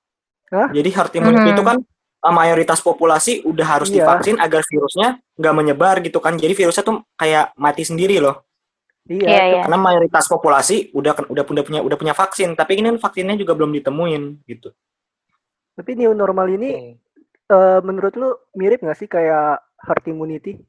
Hah? 0.55 0.71
Jadi 0.71 0.89
herd 0.93 1.13
immunity 1.19 1.51
Mhm. 1.51 1.55
itu 1.59 1.63
kan 1.65 1.79
uh, 2.23 2.31
mayoritas 2.31 2.79
populasi 2.79 3.43
udah 3.43 3.67
harus 3.67 3.91
Iya. 3.91 4.07
divaksin 4.07 4.39
agar 4.39 4.63
virusnya 4.63 5.09
nggak 5.35 5.55
menyebar 5.57 5.99
gitu 6.01 6.23
kan. 6.23 6.39
Jadi 6.39 6.55
virusnya 6.55 6.85
tuh 6.87 7.03
kayak 7.19 7.51
mati 7.59 7.83
sendiri 7.83 8.23
loh. 8.23 8.47
Iya, 9.11 9.27
Iya, 9.27 9.39
tuh. 9.43 9.51
iya. 9.51 9.63
Karena 9.67 9.79
mayoritas 9.83 10.25
populasi 10.31 10.95
udah 10.95 11.27
udah 11.27 11.43
udah 11.43 11.65
punya 11.67 11.81
udah 11.83 11.97
punya 11.99 12.15
vaksin, 12.15 12.55
tapi 12.55 12.79
ini 12.79 12.95
kan 12.95 12.99
vaksinnya 13.03 13.35
juga 13.35 13.59
belum 13.59 13.75
ditemuin 13.75 14.47
gitu. 14.47 14.71
Tapi 15.75 15.91
new 15.99 16.15
normal 16.15 16.47
ini 16.55 16.95
Oke. 16.95 17.03
eh, 17.51 17.81
menurut 17.83 18.15
lu 18.15 18.31
mirip 18.55 18.79
nggak 18.79 18.95
sih 18.95 19.11
kayak 19.11 19.59
herd 19.83 20.05
immunity? 20.07 20.63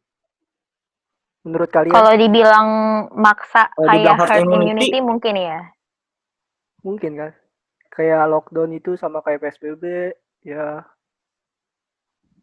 Menurut 1.43 1.69
kalian? 1.69 1.91
Kalau 1.93 2.13
dibilang 2.15 2.67
maksa 3.13 3.67
kayak 3.75 3.93
dibilang 3.93 4.17
herd 4.17 4.29
herd 4.31 4.43
immunity, 4.47 4.89
immunity 4.89 4.99
mungkin 5.03 5.33
ya. 5.37 5.59
Mungkin 6.83 7.15
kan? 7.15 7.31
Kayak 7.89 8.27
lockdown 8.29 8.71
itu 8.75 8.99
sama 8.99 9.23
kayak 9.23 9.41
PSBB, 9.41 10.13
ya 10.43 10.83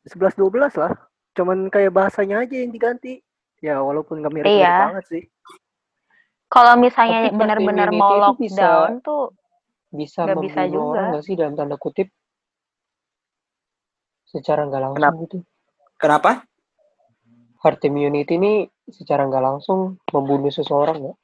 11-12 0.09 0.75
lah. 0.81 0.93
Cuman 1.37 1.69
kayak 1.69 1.93
bahasanya 1.93 2.43
aja 2.43 2.57
yang 2.57 2.73
diganti. 2.73 3.21
Ya 3.61 3.85
walaupun 3.85 4.25
nggak 4.25 4.33
mirip-mirip 4.33 4.57
Iya. 4.65 4.77
banget 4.89 5.05
sih. 5.07 5.25
Kalau 6.51 6.75
misalnya 6.81 7.31
benar-benar 7.31 7.93
mau 7.95 8.17
lockdown 8.19 9.05
tuh 9.05 9.31
Bisa 9.91 10.23
Nggak 10.23 10.39
bisa 10.47 10.61
membunuh 10.63 10.71
juga. 10.71 10.87
orang 10.87 11.07
nggak 11.15 11.25
sih 11.27 11.35
dalam 11.35 11.55
tanda 11.59 11.77
kutip? 11.77 12.09
Secara 14.31 14.63
nggak 14.71 14.83
langsung 14.83 14.99
Kenapa? 15.03 15.23
gitu. 15.27 15.39
Kenapa? 15.99 16.31
Herd 17.61 17.83
immunity 17.85 18.39
ini 18.39 18.53
secara 18.89 19.27
nggak 19.27 19.43
langsung 19.45 19.99
membunuh 20.15 20.49
seseorang 20.49 20.97
nggak? 21.03 21.19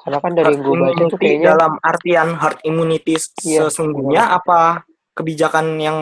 Karena 0.00 0.18
kan 0.18 0.32
dari 0.32 0.52
yang 0.56 0.62
gue 0.64 0.72
baca 0.72 0.80
tuh 0.80 0.90
immunity 0.96 1.16
kayaknya 1.20 1.48
dalam 1.52 1.72
artian 1.84 2.28
herd 2.40 2.58
immunity 2.64 3.14
Iya, 3.44 3.68
sesungguhnya 3.68 4.22
apa 4.32 4.82
kebijakan 5.12 5.76
yang 5.76 5.98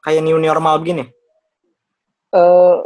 kayak 0.00 0.24
new 0.24 0.36
normal 0.36 0.80
begini? 0.80 1.04
eh 2.34 2.76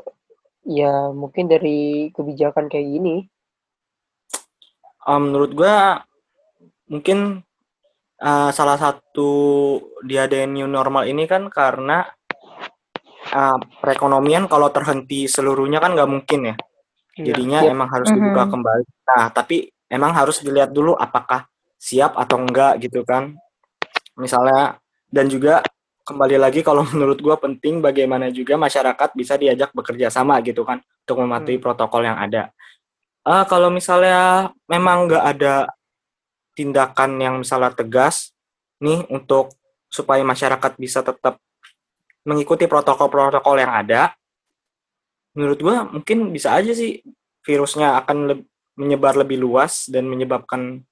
ya 0.68 1.08
mungkin 1.08 1.48
dari 1.48 2.10
kebijakan 2.12 2.68
kayak 2.68 2.84
gini 2.86 3.16
Um, 5.00 5.32
menurut 5.32 5.56
gua 5.56 6.04
mungkin 6.84 7.40
uh, 8.20 8.50
salah 8.52 8.76
satu 8.76 9.30
diadain 10.04 10.52
new 10.52 10.68
normal 10.68 11.08
ini 11.08 11.24
kan 11.24 11.48
karena 11.48 12.04
uh, 13.32 13.56
perekonomian 13.80 14.44
kalau 14.52 14.68
terhenti 14.68 15.24
seluruhnya 15.24 15.80
kan 15.80 15.96
nggak 15.96 16.10
mungkin 16.12 16.52
ya. 16.52 16.56
Iya. 17.16 17.24
Jadinya 17.32 17.58
Iya. 17.64 17.72
emang 17.72 17.88
harus 17.88 18.12
dibuka 18.12 18.44
Mhm. 18.44 18.50
kembali. 18.52 18.84
Nah, 19.08 19.26
tapi 19.32 19.56
emang 19.88 20.12
harus 20.12 20.40
dilihat 20.44 20.70
dulu 20.70 20.94
apakah 20.94 21.48
siap 21.80 22.14
atau 22.16 22.40
enggak 22.44 22.80
gitu 22.84 23.02
kan. 23.02 23.34
Misalnya 24.20 24.76
dan 25.08 25.26
juga 25.32 25.64
kembali 26.04 26.36
lagi 26.40 26.60
kalau 26.64 26.84
menurut 26.92 27.20
gua 27.20 27.36
penting 27.36 27.84
bagaimana 27.84 28.28
juga 28.32 28.56
masyarakat 28.56 29.12
bisa 29.16 29.36
diajak 29.36 29.72
bekerja 29.72 30.08
sama 30.08 30.40
gitu 30.44 30.64
kan 30.64 30.80
untuk 31.04 31.24
mematuhi 31.24 31.60
protokol 31.60 32.04
yang 32.04 32.16
ada. 32.16 32.52
Ah, 33.24 33.44
kalau 33.44 33.68
misalnya 33.68 34.52
memang 34.68 35.08
nggak 35.08 35.24
ada 35.36 35.68
tindakan 36.56 37.20
yang 37.20 37.34
misalnya 37.44 37.76
tegas 37.76 38.32
nih 38.80 39.04
untuk 39.12 39.52
supaya 39.88 40.20
masyarakat 40.24 40.76
bisa 40.76 41.00
tetap 41.00 41.40
mengikuti 42.28 42.68
protokol-protokol 42.68 43.56
yang 43.56 43.72
ada, 43.72 44.12
menurut 45.32 45.58
gua 45.60 45.88
mungkin 45.88 46.28
bisa 46.28 46.56
aja 46.56 46.76
sih 46.76 47.00
virusnya 47.44 47.96
akan 48.04 48.44
menyebar 48.78 49.18
lebih 49.18 49.42
luas 49.42 49.90
dan 49.90 50.06
menyebabkan 50.06 50.86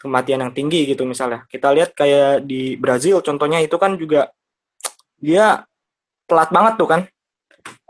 kematian 0.00 0.42
yang 0.48 0.52
tinggi 0.56 0.88
gitu 0.88 1.04
misalnya. 1.04 1.44
Kita 1.46 1.70
lihat 1.70 1.92
kayak 1.92 2.48
di 2.48 2.80
Brazil 2.80 3.20
contohnya 3.20 3.60
itu 3.60 3.76
kan 3.76 3.94
juga 4.00 4.32
dia 5.20 5.64
telat 6.28 6.50
banget 6.52 6.74
tuh 6.80 6.88
kan 6.88 7.00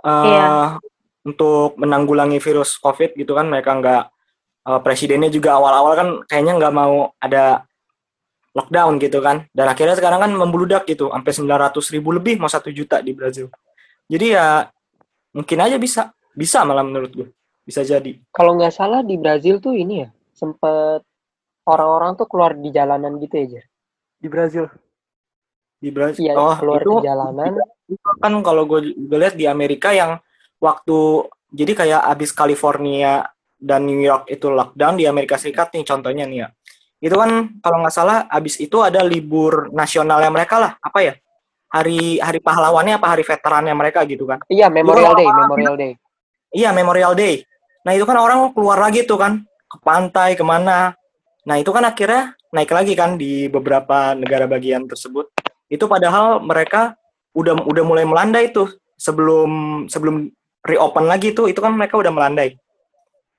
eh, 0.04 0.26
Iya. 0.30 0.78
untuk 1.26 1.74
menanggulangi 1.80 2.38
virus 2.38 2.78
COVID 2.78 3.18
gitu 3.18 3.32
kan 3.34 3.50
mereka 3.50 3.74
nggak 3.74 4.02
eh, 4.70 4.80
presidennya 4.84 5.30
juga 5.32 5.58
awal-awal 5.58 5.92
kan 5.98 6.08
kayaknya 6.30 6.52
nggak 6.60 6.74
mau 6.74 7.10
ada 7.18 7.66
lockdown 8.56 8.96
gitu 8.96 9.20
kan 9.20 9.44
dan 9.52 9.68
akhirnya 9.68 9.92
sekarang 10.00 10.20
kan 10.24 10.32
membludak 10.32 10.88
gitu 10.88 11.12
sampai 11.12 11.32
900 11.36 11.92
ribu 11.92 12.08
lebih 12.16 12.40
mau 12.40 12.48
satu 12.48 12.72
juta 12.72 13.04
di 13.04 13.12
Brazil 13.12 13.52
jadi 14.08 14.26
ya 14.32 14.46
mungkin 15.36 15.58
aja 15.60 15.76
bisa 15.76 16.08
bisa 16.32 16.64
malah 16.64 16.80
menurut 16.80 17.12
gue 17.12 17.28
bisa 17.66 17.82
jadi. 17.82 18.22
Kalau 18.30 18.54
nggak 18.54 18.70
salah 18.72 19.02
di 19.02 19.18
Brazil 19.18 19.58
tuh 19.58 19.74
ini 19.74 20.06
ya 20.06 20.08
sempet 20.30 21.02
orang-orang 21.66 22.14
tuh 22.14 22.30
keluar 22.30 22.54
di 22.54 22.70
jalanan 22.70 23.18
gitu 23.18 23.34
aja 23.36 23.62
Di 24.22 24.28
Brazil. 24.30 24.70
di 25.76 25.92
Brazil 25.92 26.24
iya 26.24 26.32
oh 26.40 26.56
keluar 26.56 26.80
itu 26.80 26.88
di 26.88 27.04
jalanan. 27.04 27.52
itu 27.84 28.00
kan 28.16 28.32
kalau 28.40 28.64
gue 28.64 28.96
juga 28.96 29.16
lihat 29.20 29.36
di 29.36 29.44
Amerika 29.44 29.92
yang 29.92 30.16
waktu 30.56 31.28
jadi 31.52 31.72
kayak 31.76 32.02
abis 32.16 32.32
California 32.32 33.28
dan 33.60 33.84
New 33.84 34.00
York 34.00 34.24
itu 34.32 34.48
lockdown 34.48 34.96
di 34.96 35.04
Amerika 35.04 35.36
Serikat 35.36 35.76
nih 35.76 35.84
contohnya 35.84 36.24
nih 36.24 36.38
ya. 36.44 36.48
Itu 36.96 37.20
kan 37.20 37.60
kalau 37.60 37.84
nggak 37.84 37.92
salah 37.92 38.24
abis 38.28 38.56
itu 38.56 38.80
ada 38.80 39.04
libur 39.04 39.68
nasionalnya 39.68 40.32
mereka 40.32 40.56
lah 40.56 40.72
apa 40.80 40.98
ya? 41.04 41.14
Hari 41.68 42.24
hari 42.24 42.40
pahlawannya 42.40 42.96
apa 42.96 43.06
hari 43.12 43.24
veterannya 43.26 43.74
mereka 43.76 44.00
gitu 44.08 44.24
kan. 44.24 44.40
Iya, 44.48 44.72
Memorial 44.72 45.12
Day, 45.12 45.28
Memorial 45.28 45.74
Day. 45.76 45.92
iya 46.56 46.70
Memorial 46.72 47.12
Day 47.12 47.44
nah 47.86 47.94
itu 47.94 48.02
kan 48.02 48.18
orang 48.18 48.50
keluar 48.50 48.82
lagi 48.82 49.06
tuh 49.06 49.14
kan 49.14 49.46
ke 49.46 49.78
pantai 49.82 50.34
ke 50.34 50.42
mana. 50.42 50.98
Nah 51.46 51.56
itu 51.62 51.70
kan 51.70 51.86
akhirnya 51.86 52.34
naik 52.50 52.70
lagi 52.74 52.98
kan 52.98 53.14
di 53.14 53.46
beberapa 53.46 54.18
negara 54.18 54.50
bagian 54.50 54.90
tersebut. 54.90 55.30
Itu 55.70 55.86
padahal 55.86 56.42
mereka 56.42 56.98
udah 57.38 57.62
udah 57.62 57.84
mulai 57.86 58.02
melandai 58.02 58.50
tuh. 58.50 58.74
Sebelum 58.96 59.84
sebelum 59.92 60.32
reopen 60.64 61.04
lagi 61.06 61.30
tuh 61.30 61.52
itu 61.52 61.62
kan 61.62 61.70
mereka 61.70 61.94
udah 62.00 62.10
melandai. 62.10 62.58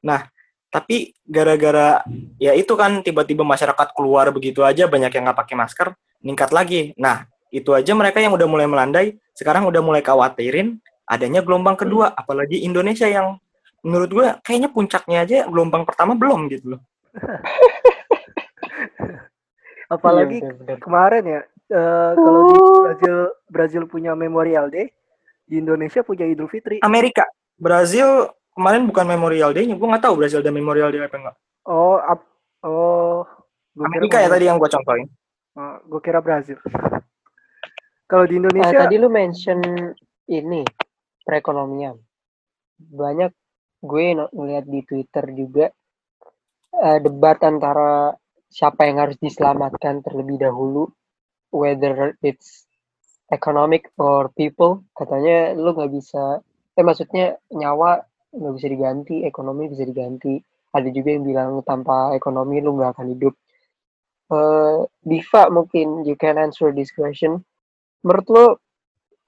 Nah 0.05 0.29
tapi 0.71 1.15
gara-gara 1.27 2.03
ya 2.37 2.55
itu 2.55 2.71
kan 2.79 3.03
tiba-tiba 3.03 3.41
masyarakat 3.41 3.87
keluar 3.95 4.31
begitu 4.31 4.61
aja 4.63 4.85
banyak 4.87 5.11
yang 5.11 5.27
nggak 5.27 5.39
pakai 5.43 5.55
masker 5.57 5.87
meningkat 6.23 6.55
lagi. 6.55 6.81
Nah 6.95 7.25
itu 7.51 7.71
aja 7.71 7.91
mereka 7.95 8.19
yang 8.19 8.35
udah 8.35 8.47
mulai 8.47 8.67
melandai 8.67 9.15
sekarang 9.33 9.65
udah 9.65 9.79
mulai 9.79 10.03
khawatirin 10.03 10.77
adanya 11.07 11.39
gelombang 11.39 11.79
kedua 11.79 12.11
apalagi 12.11 12.67
Indonesia 12.67 13.07
yang 13.07 13.39
menurut 13.87 14.11
gue 14.11 14.27
kayaknya 14.43 14.67
puncaknya 14.67 15.23
aja 15.23 15.37
gelombang 15.47 15.87
pertama 15.87 16.11
belum 16.13 16.51
gitu 16.51 16.75
loh. 16.75 16.81
Apalagi 19.87 20.43
Iya, 20.43 20.75
kemarin 20.77 21.23
ya 21.23 21.41
eh, 21.71 22.11
kalau 22.13 22.39
di 22.43 22.55
Brazil 22.83 23.17
Brazil 23.47 23.83
punya 23.87 24.11
Memorial 24.13 24.67
Day, 24.67 24.91
di 25.47 25.57
Indonesia 25.57 26.03
punya 26.03 26.27
Idul 26.27 26.51
Fitri. 26.51 26.83
Amerika. 26.83 27.23
Brazil 27.57 28.29
kemarin 28.53 28.85
bukan 28.85 29.07
Memorial 29.07 29.49
Day-nya. 29.49 29.73
Gue 29.73 29.87
nggak 29.87 30.03
tahu 30.03 30.13
Brazil 30.19 30.43
ada 30.43 30.51
Memorial 30.51 30.91
Day 30.91 31.01
apa 31.01 31.17
enggak 31.17 31.35
Oh, 31.63 31.97
ap- 31.97 32.29
oh, 32.63 33.23
gua 33.73 33.85
kira 33.87 33.97
Amerika 33.97 34.15
ya 34.19 34.27
tadi 34.29 34.45
yang 34.45 34.55
gue 34.55 34.69
contohin. 34.69 35.07
Oh, 35.51 35.75
gua 35.87 35.99
kira 35.99 36.19
Brazil. 36.19 36.59
Kalau 38.07 38.23
di 38.23 38.33
Eh, 38.33 38.39
Indonesia, 38.39 38.77
tadi 38.77 38.95
lu 38.95 39.07
mention 39.07 39.59
ini 40.27 40.63
perekonomian. 41.23 41.95
Banyak 42.77 43.31
gue 43.81 44.05
ngeliat 44.33 44.65
di 44.65 44.81
Twitter 44.83 45.25
juga 45.33 45.65
eh, 46.77 46.99
debat 47.01 47.37
antara 47.45 48.13
siapa 48.47 48.87
yang 48.87 49.03
harus 49.03 49.17
diselamatkan 49.19 50.01
terlebih 50.01 50.39
dahulu, 50.39 50.87
whether 51.51 52.15
it's 52.23 52.65
economic 53.29 53.91
or 53.99 54.31
people. 54.33 54.87
Katanya 54.95 55.53
lu 55.53 55.75
nggak 55.75 55.91
bisa, 55.91 56.39
eh 56.77 56.83
maksudnya 56.85 57.37
nyawa 57.51 58.01
nggak 58.31 58.53
bisa 58.55 58.67
diganti, 58.71 59.15
ekonomi 59.27 59.69
bisa 59.71 59.83
diganti. 59.83 60.39
Ada 60.71 60.89
juga 60.91 61.09
yang 61.15 61.23
bilang 61.25 61.51
tanpa 61.63 62.13
ekonomi 62.15 62.59
lu 62.63 62.77
nggak 62.77 62.91
akan 62.97 63.07
hidup. 63.13 63.33
Eh, 64.27 64.77
Diva 65.03 65.43
mungkin 65.47 66.03
you 66.03 66.19
can 66.19 66.35
answer 66.35 66.75
this 66.75 66.91
question 66.91 67.39
menurut 68.03 68.27
lo 68.31 68.45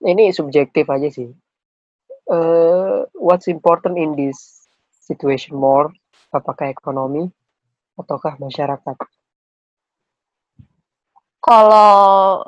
ini 0.04 0.32
subjektif 0.32 0.88
aja 0.88 1.12
sih. 1.12 1.30
Eh, 2.30 3.10
what's 3.18 3.50
important 3.50 3.98
in 3.98 4.14
this 4.14 4.70
situation 5.02 5.58
more? 5.58 5.90
Apakah 6.30 6.70
ekonomi 6.70 7.26
ataukah 7.98 8.38
masyarakat? 8.38 8.98
Kalau 11.42 12.46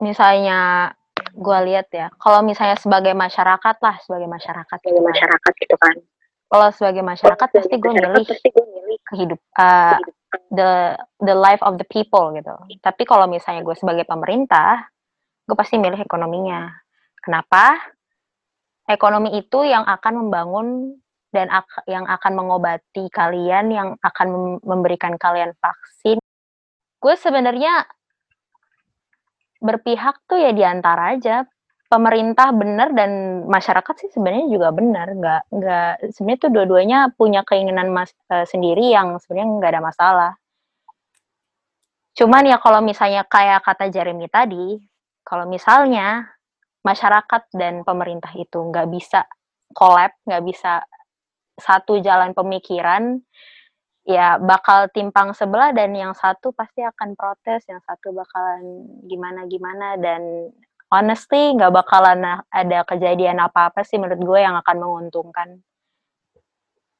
misalnya 0.00 0.88
gue 1.36 1.58
lihat 1.68 1.92
ya, 1.92 2.08
kalau 2.16 2.40
misalnya 2.40 2.80
sebagai 2.80 3.12
masyarakat 3.12 3.76
lah, 3.84 4.00
sebagai 4.00 4.32
masyarakat, 4.32 4.78
sebagai 4.80 5.04
masyarakat 5.04 5.52
gitu 5.60 5.76
kan. 5.76 5.94
Kalau 6.48 6.68
sebagai 6.72 7.04
masyarakat 7.04 7.48
pasti 7.52 7.76
gue 7.76 7.92
milih 7.92 8.24
kehidup 9.12 9.40
uh, 9.60 10.00
the 10.48 10.96
the 11.20 11.36
life 11.36 11.60
of 11.60 11.76
the 11.76 11.84
people 11.84 12.32
gitu. 12.32 12.56
Tapi 12.80 13.04
kalau 13.04 13.28
misalnya 13.28 13.60
gue 13.60 13.76
sebagai 13.76 14.08
pemerintah, 14.08 14.88
gue 15.44 15.52
pasti 15.52 15.76
milih 15.76 16.00
ekonominya. 16.00 16.72
Kenapa? 17.20 17.76
Ekonomi 18.88 19.36
itu 19.36 19.68
yang 19.68 19.84
akan 19.84 20.24
membangun 20.24 20.96
dan 21.28 21.52
ak- 21.52 21.84
yang 21.84 22.08
akan 22.08 22.32
mengobati 22.32 23.12
kalian, 23.12 23.68
yang 23.68 23.88
akan 24.00 24.26
mem- 24.32 24.62
memberikan 24.64 25.20
kalian 25.20 25.52
vaksin. 25.60 26.16
Gue 26.98 27.14
sebenarnya 27.20 27.84
berpihak 29.60 30.24
tuh 30.24 30.40
ya 30.40 30.56
di 30.56 30.64
antara 30.64 31.14
aja. 31.14 31.44
Pemerintah 31.88 32.52
benar 32.52 32.92
dan 32.92 33.44
masyarakat 33.48 33.94
sih 33.96 34.12
sebenarnya 34.12 34.48
juga 34.52 34.68
benar. 34.76 35.08
Nggak 35.08 35.42
nggak 35.52 35.92
sebenarnya 36.12 36.40
tuh 36.44 36.52
dua-duanya 36.52 36.98
punya 37.16 37.40
keinginan 37.48 37.88
mas 37.92 38.12
eh, 38.28 38.44
sendiri 38.44 38.92
yang 38.92 39.16
sebenarnya 39.20 39.48
nggak 39.56 39.72
ada 39.72 39.82
masalah. 39.84 40.32
Cuman 42.12 42.44
ya 42.44 42.60
kalau 42.60 42.80
misalnya 42.84 43.24
kayak 43.24 43.64
kata 43.64 43.88
Jeremy 43.88 44.28
tadi 44.28 44.80
kalau 45.24 45.48
misalnya 45.48 46.28
masyarakat 46.88 47.42
dan 47.52 47.84
pemerintah 47.84 48.32
itu 48.32 48.56
nggak 48.56 48.88
bisa 48.88 49.28
collab 49.76 50.16
nggak 50.24 50.44
bisa 50.48 50.80
satu 51.60 52.00
jalan 52.00 52.32
pemikiran 52.32 53.20
ya 54.08 54.40
bakal 54.40 54.88
timpang 54.88 55.36
sebelah 55.36 55.76
dan 55.76 55.92
yang 55.92 56.16
satu 56.16 56.56
pasti 56.56 56.80
akan 56.80 57.12
protes, 57.12 57.68
yang 57.68 57.84
satu 57.84 58.16
bakalan 58.16 58.88
gimana-gimana 59.04 60.00
dan 60.00 60.48
honestly 60.88 61.52
nggak 61.52 61.68
bakalan 61.68 62.40
ada 62.48 62.80
kejadian 62.88 63.36
apa-apa 63.44 63.84
sih 63.84 64.00
menurut 64.00 64.24
gue 64.24 64.40
yang 64.40 64.56
akan 64.56 64.76
menguntungkan. 64.80 65.60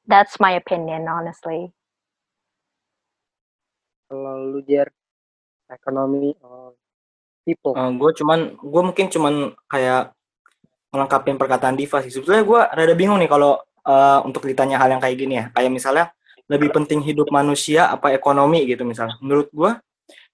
That's 0.05 0.37
my 0.37 0.53
opinion 0.53 1.09
honestly. 1.09 1.73
Kalau 4.09 4.53
lu 4.53 4.61
ekonomi 5.69 6.33
or 6.45 6.77
people. 7.49 7.73
gue 7.73 8.11
cuman 8.21 8.39
gue 8.57 8.81
mungkin 8.85 9.05
cuman 9.09 9.33
kayak 9.65 10.13
melengkapi 10.93 11.37
perkataan 11.37 11.77
Diva 11.77 12.01
sih. 12.05 12.13
Sebetulnya 12.13 12.43
gue 12.45 12.61
rada 12.61 12.93
bingung 12.97 13.17
nih 13.21 13.29
kalau 13.29 13.57
eh, 13.85 14.19
untuk 14.25 14.45
ditanya 14.45 14.77
hal 14.81 14.93
yang 14.93 15.01
kayak 15.01 15.17
gini 15.17 15.33
ya. 15.41 15.45
Kayak 15.53 15.71
misalnya 15.73 16.05
lebih 16.49 16.73
penting 16.73 17.05
hidup 17.05 17.29
manusia 17.29 17.89
apa 17.89 18.13
ekonomi 18.13 18.65
gitu 18.65 18.81
misalnya. 18.85 19.17
Menurut 19.21 19.49
gue 19.53 19.71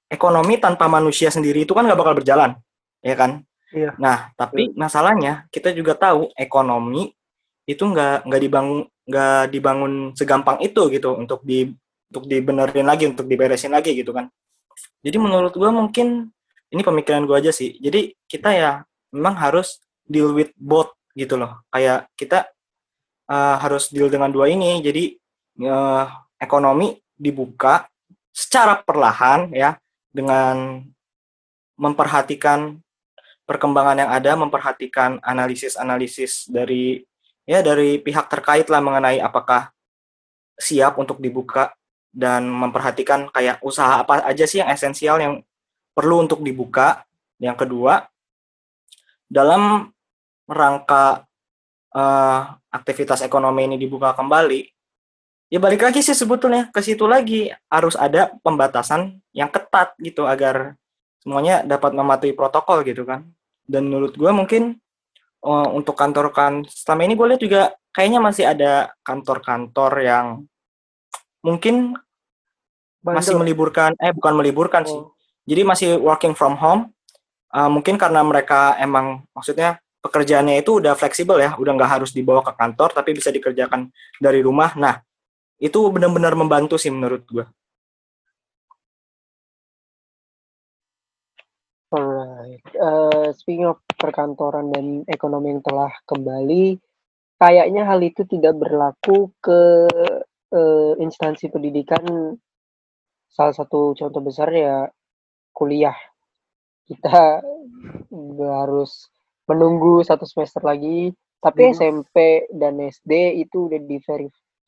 ekonomi 0.08 0.56
tanpa 0.62 0.88
manusia 0.88 1.28
sendiri 1.34 1.68
itu 1.68 1.74
kan 1.76 1.84
nggak 1.84 2.00
bakal 2.00 2.16
berjalan 2.16 2.56
ya 3.02 3.16
kan? 3.18 3.44
Iya. 3.76 3.92
nah 4.00 4.32
tapi 4.40 4.72
masalahnya 4.72 5.52
kita 5.52 5.76
juga 5.76 5.98
tahu 6.00 6.32
ekonomi 6.38 7.12
itu 7.68 7.84
nggak 7.84 8.24
nggak 8.24 8.42
dibangun 8.46 8.80
nggak 9.04 9.42
dibangun 9.52 9.94
segampang 10.16 10.64
itu 10.64 10.88
gitu 10.94 11.18
untuk 11.18 11.44
di 11.44 11.76
untuk 12.14 12.30
dibenerin 12.30 12.88
lagi 12.88 13.10
untuk 13.10 13.28
diberesin 13.28 13.74
lagi 13.74 13.92
gitu 13.98 14.16
kan. 14.16 14.32
Jadi 15.04 15.18
menurut 15.20 15.52
gue 15.52 15.70
mungkin 15.74 16.32
ini 16.74 16.82
pemikiran 16.82 17.26
gue 17.26 17.38
aja 17.38 17.52
sih. 17.54 17.78
Jadi 17.78 18.16
kita 18.26 18.50
ya 18.54 18.72
memang 19.14 19.38
harus 19.38 19.82
deal 20.06 20.34
with 20.34 20.54
both 20.58 20.94
gitu 21.14 21.38
loh. 21.38 21.62
Kayak 21.70 22.10
kita 22.18 22.50
uh, 23.30 23.56
harus 23.62 23.90
deal 23.94 24.10
dengan 24.10 24.30
dua 24.34 24.50
ini. 24.50 24.82
Jadi 24.82 25.18
uh, 25.66 26.06
ekonomi 26.40 26.98
dibuka 27.16 27.88
secara 28.36 28.84
perlahan 28.84 29.52
ya 29.56 29.80
dengan 30.12 30.84
memperhatikan 31.80 32.80
perkembangan 33.46 34.04
yang 34.04 34.12
ada 34.12 34.32
memperhatikan 34.36 35.22
analisis-analisis 35.22 36.50
dari 36.50 37.04
ya 37.46 37.62
dari 37.62 38.02
pihak 38.02 38.26
terkait 38.28 38.68
lah 38.68 38.82
mengenai 38.82 39.22
apakah 39.22 39.70
siap 40.58 40.98
untuk 40.98 41.22
dibuka 41.22 41.72
dan 42.10 42.48
memperhatikan 42.48 43.30
kayak 43.30 43.62
usaha 43.62 44.02
apa 44.02 44.24
aja 44.26 44.48
sih 44.48 44.64
yang 44.64 44.72
esensial 44.72 45.20
yang 45.20 45.34
perlu 45.96 46.28
untuk 46.28 46.44
dibuka. 46.44 47.08
Yang 47.40 47.66
kedua, 47.66 48.04
dalam 49.32 49.90
rangka 50.46 51.24
eh, 51.96 52.42
aktivitas 52.70 53.24
ekonomi 53.24 53.72
ini 53.72 53.80
dibuka 53.80 54.12
kembali, 54.12 54.62
ya 55.48 55.60
balik 55.64 55.88
lagi 55.88 56.04
sih 56.04 56.14
sebetulnya 56.14 56.68
ke 56.70 56.84
situ 56.84 57.08
lagi 57.08 57.48
harus 57.72 57.96
ada 57.96 58.36
pembatasan 58.44 59.24
yang 59.32 59.48
ketat 59.48 59.96
gitu 60.04 60.28
agar 60.28 60.76
semuanya 61.24 61.64
dapat 61.64 61.96
mematuhi 61.96 62.36
protokol 62.36 62.84
gitu 62.84 63.08
kan. 63.08 63.24
Dan 63.66 63.88
menurut 63.90 64.14
gue 64.14 64.32
mungkin 64.36 64.78
eh, 65.48 65.70
untuk 65.72 65.96
kantor 65.96 66.36
kan 66.36 66.68
selama 66.68 67.02
ini 67.08 67.14
gue 67.16 67.28
lihat 67.32 67.42
juga 67.42 67.62
kayaknya 67.96 68.20
masih 68.20 68.44
ada 68.44 68.92
kantor-kantor 69.08 69.92
yang 70.04 70.26
mungkin 71.40 71.96
masih 73.06 73.38
Bandel. 73.38 73.42
meliburkan 73.46 73.92
eh 74.02 74.12
bukan 74.12 74.34
meliburkan 74.34 74.84
sih 74.84 74.98
Oh, 74.98 75.15
jadi 75.46 75.62
masih 75.66 75.90
working 76.02 76.34
from 76.34 76.58
home. 76.58 76.92
Uh, 77.56 77.72
mungkin 77.72 77.96
karena 77.96 78.20
mereka 78.20 78.76
emang 78.82 79.24
maksudnya 79.32 79.80
pekerjaannya 80.04 80.60
itu 80.60 80.84
udah 80.84 80.92
fleksibel 80.94 81.40
ya 81.40 81.56
udah 81.56 81.72
nggak 81.72 81.92
harus 82.02 82.12
dibawa 82.12 82.44
ke 82.44 82.52
kantor 82.52 82.92
tapi 82.92 83.16
bisa 83.16 83.32
dikerjakan 83.32 83.90
dari 84.20 84.44
rumah. 84.44 84.76
Nah 84.76 85.00
itu 85.56 85.80
benar-benar 85.88 86.36
membantu 86.36 86.76
sih 86.76 86.92
menurut 86.92 87.24
gue 87.32 87.46
Alright. 91.96 92.66
Eh, 92.76 93.28
speaking 93.40 93.72
of 93.72 93.80
perkantoran 93.96 94.68
dan 94.74 95.08
ekonomi 95.08 95.56
yang 95.56 95.64
telah 95.64 95.94
kembali, 96.04 96.76
kayaknya 97.40 97.88
hal 97.88 98.04
itu 98.04 98.28
tidak 98.28 98.58
berlaku 98.60 99.32
ke 99.40 99.88
eh, 100.52 100.94
instansi 101.00 101.48
pendidikan. 101.48 102.36
Salah 103.32 103.56
satu 103.56 103.96
contoh 103.96 104.22
besar 104.24 104.52
ya 104.52 104.92
kuliah. 105.56 105.96
Kita 106.84 107.40
harus 108.38 109.08
menunggu 109.48 110.04
satu 110.04 110.28
semester 110.28 110.62
lagi, 110.62 111.16
tapi 111.40 111.72
Lulus. 111.72 111.80
SMP 111.80 112.46
dan 112.52 112.78
SD 112.78 113.40
itu 113.42 113.72
udah 113.72 113.80
di 113.80 113.98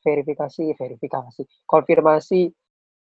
verifikasi, 0.02 0.72
verifikasi, 0.74 1.42
konfirmasi 1.68 2.48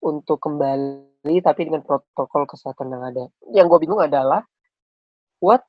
untuk 0.06 0.38
kembali 0.40 1.36
tapi 1.42 1.62
dengan 1.66 1.82
protokol 1.82 2.48
kesehatan 2.48 2.94
yang 2.94 3.04
ada. 3.04 3.24
Yang 3.52 3.66
gue 3.76 3.80
bingung 3.84 4.02
adalah 4.02 4.46
what 5.42 5.66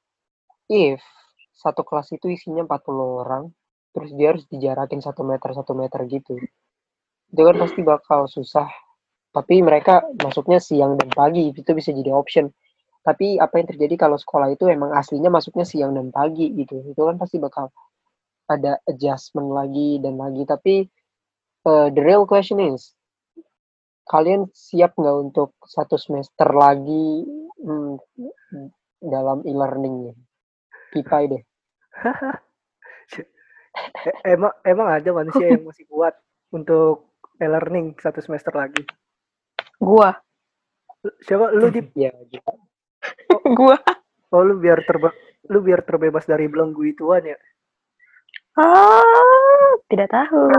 if 0.69 1.01
satu 1.57 1.83
kelas 1.89 2.13
itu 2.13 2.29
isinya 2.29 2.69
40 2.69 3.25
orang, 3.25 3.49
terus 3.97 4.13
dia 4.13 4.37
harus 4.37 4.45
dijarakin 4.53 5.01
satu 5.01 5.25
meter 5.25 5.57
satu 5.57 5.73
meter 5.73 6.05
gitu. 6.05 6.37
Itu 7.33 7.41
kan 7.41 7.57
pasti 7.57 7.81
bakal 7.81 8.29
susah. 8.29 8.69
Tapi 9.37 9.61
mereka 9.61 10.01
masuknya 10.25 10.57
siang 10.57 10.97
dan 10.97 11.13
pagi, 11.13 11.53
itu 11.53 11.71
bisa 11.77 11.93
jadi 11.93 12.09
option. 12.17 12.49
Tapi 13.05 13.37
apa 13.37 13.61
yang 13.61 13.69
terjadi 13.69 14.09
kalau 14.09 14.17
sekolah 14.17 14.49
itu 14.49 14.65
emang 14.73 14.97
aslinya 14.97 15.29
masuknya 15.29 15.69
siang 15.69 15.93
dan 15.93 16.09
pagi 16.09 16.57
gitu. 16.57 16.81
Itu 16.89 17.05
kan 17.05 17.21
pasti 17.21 17.37
bakal 17.37 17.69
ada 18.49 18.81
adjustment 18.89 19.53
lagi 19.53 20.01
dan 20.01 20.17
lagi. 20.17 20.49
Tapi 20.49 20.75
uh, 21.69 21.93
the 21.93 22.01
real 22.01 22.25
question 22.25 22.65
is, 22.65 22.97
kalian 24.09 24.49
siap 24.57 24.97
nggak 24.97 25.17
untuk 25.21 25.53
satu 25.69 26.01
semester 26.01 26.49
lagi 26.57 27.29
hmm, 27.61 28.01
dalam 29.05 29.45
e-learningnya? 29.45 30.17
Kipai 30.97 31.29
deh. 31.29 31.43
E- 33.77 34.33
emang 34.33 34.57
emang 34.65 34.89
ada 34.89 35.11
manusia 35.13 35.53
yang 35.53 35.69
masih 35.69 35.85
kuat 35.93 36.17
untuk 36.49 37.13
e-learning 37.37 37.93
satu 38.01 38.25
semester 38.25 38.57
lagi. 38.57 38.81
Gua. 39.81 40.11
Siapa 41.23 41.53
lu 41.55 41.71
di 41.71 41.83
Ya, 41.95 42.13
gitu. 42.29 42.53
Gua. 43.59 43.79
oh 44.35 44.43
lu 44.43 44.59
biar 44.59 44.83
terbe 44.83 45.15
lu 45.47 45.63
biar 45.63 45.87
terbebas 45.87 46.27
dari 46.27 46.51
belenggu 46.51 46.83
ituan 46.83 47.23
ya. 47.23 47.39
Ah, 48.57 49.71
tidak 49.87 50.11
tahu. 50.11 50.51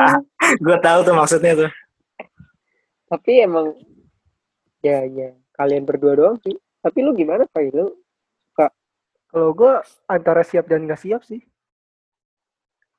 gue 0.64 0.76
tahu 0.80 0.98
tuh 1.04 1.14
maksudnya 1.18 1.52
tuh. 1.66 1.70
Tapi 3.10 3.42
emang 3.44 3.74
ya 4.80 5.04
ya 5.04 5.34
kalian 5.58 5.84
berdua 5.84 6.16
doang 6.16 6.36
sih. 6.40 6.56
Tapi 6.80 7.04
lu 7.04 7.12
gimana, 7.12 7.44
Pak? 7.44 7.74
Lu 7.74 7.92
Kalau 9.30 9.54
gua 9.54 9.78
antara 10.10 10.42
siap 10.42 10.66
dan 10.66 10.90
nggak 10.90 10.98
siap 10.98 11.22
sih. 11.22 11.38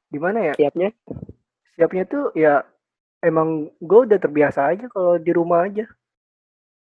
Gimana 0.08 0.52
ya? 0.52 0.54
siapnya? 0.56 0.96
Siapnya 1.76 2.04
tuh 2.08 2.32
ya 2.36 2.64
emang 3.22 3.70
gue 3.78 4.00
udah 4.10 4.20
terbiasa 4.20 4.74
aja 4.74 4.90
kalau 4.90 5.16
di 5.22 5.32
rumah 5.32 5.70
aja. 5.70 5.86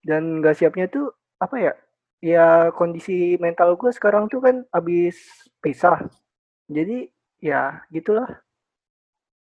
Dan 0.06 0.44
nggak 0.44 0.56
siapnya 0.60 0.86
tuh 0.92 1.10
apa 1.42 1.56
ya? 1.58 1.74
Ya 2.22 2.70
kondisi 2.76 3.40
mental 3.42 3.74
gue 3.80 3.90
sekarang 3.96 4.30
tuh 4.30 4.44
kan 4.44 4.56
abis 4.70 5.18
pisah. 5.64 6.06
Jadi 6.70 7.10
ya 7.42 7.82
gitulah. 7.90 8.28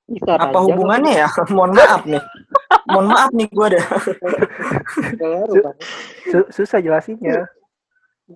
Bisa 0.06 0.36
Apa 0.36 0.52
ranjang 0.52 0.76
hubungannya 0.76 1.12
ya? 1.24 1.28
Mohon 1.56 1.72
maaf 1.80 2.02
nih. 2.04 2.22
Mohon 2.86 3.06
maaf 3.10 3.30
nih 3.32 3.48
gue 3.48 3.66
ada. 3.72 3.80
Pak. 5.64 5.74
Su- 6.30 6.50
susah 6.52 6.78
jelasinnya. 6.78 7.48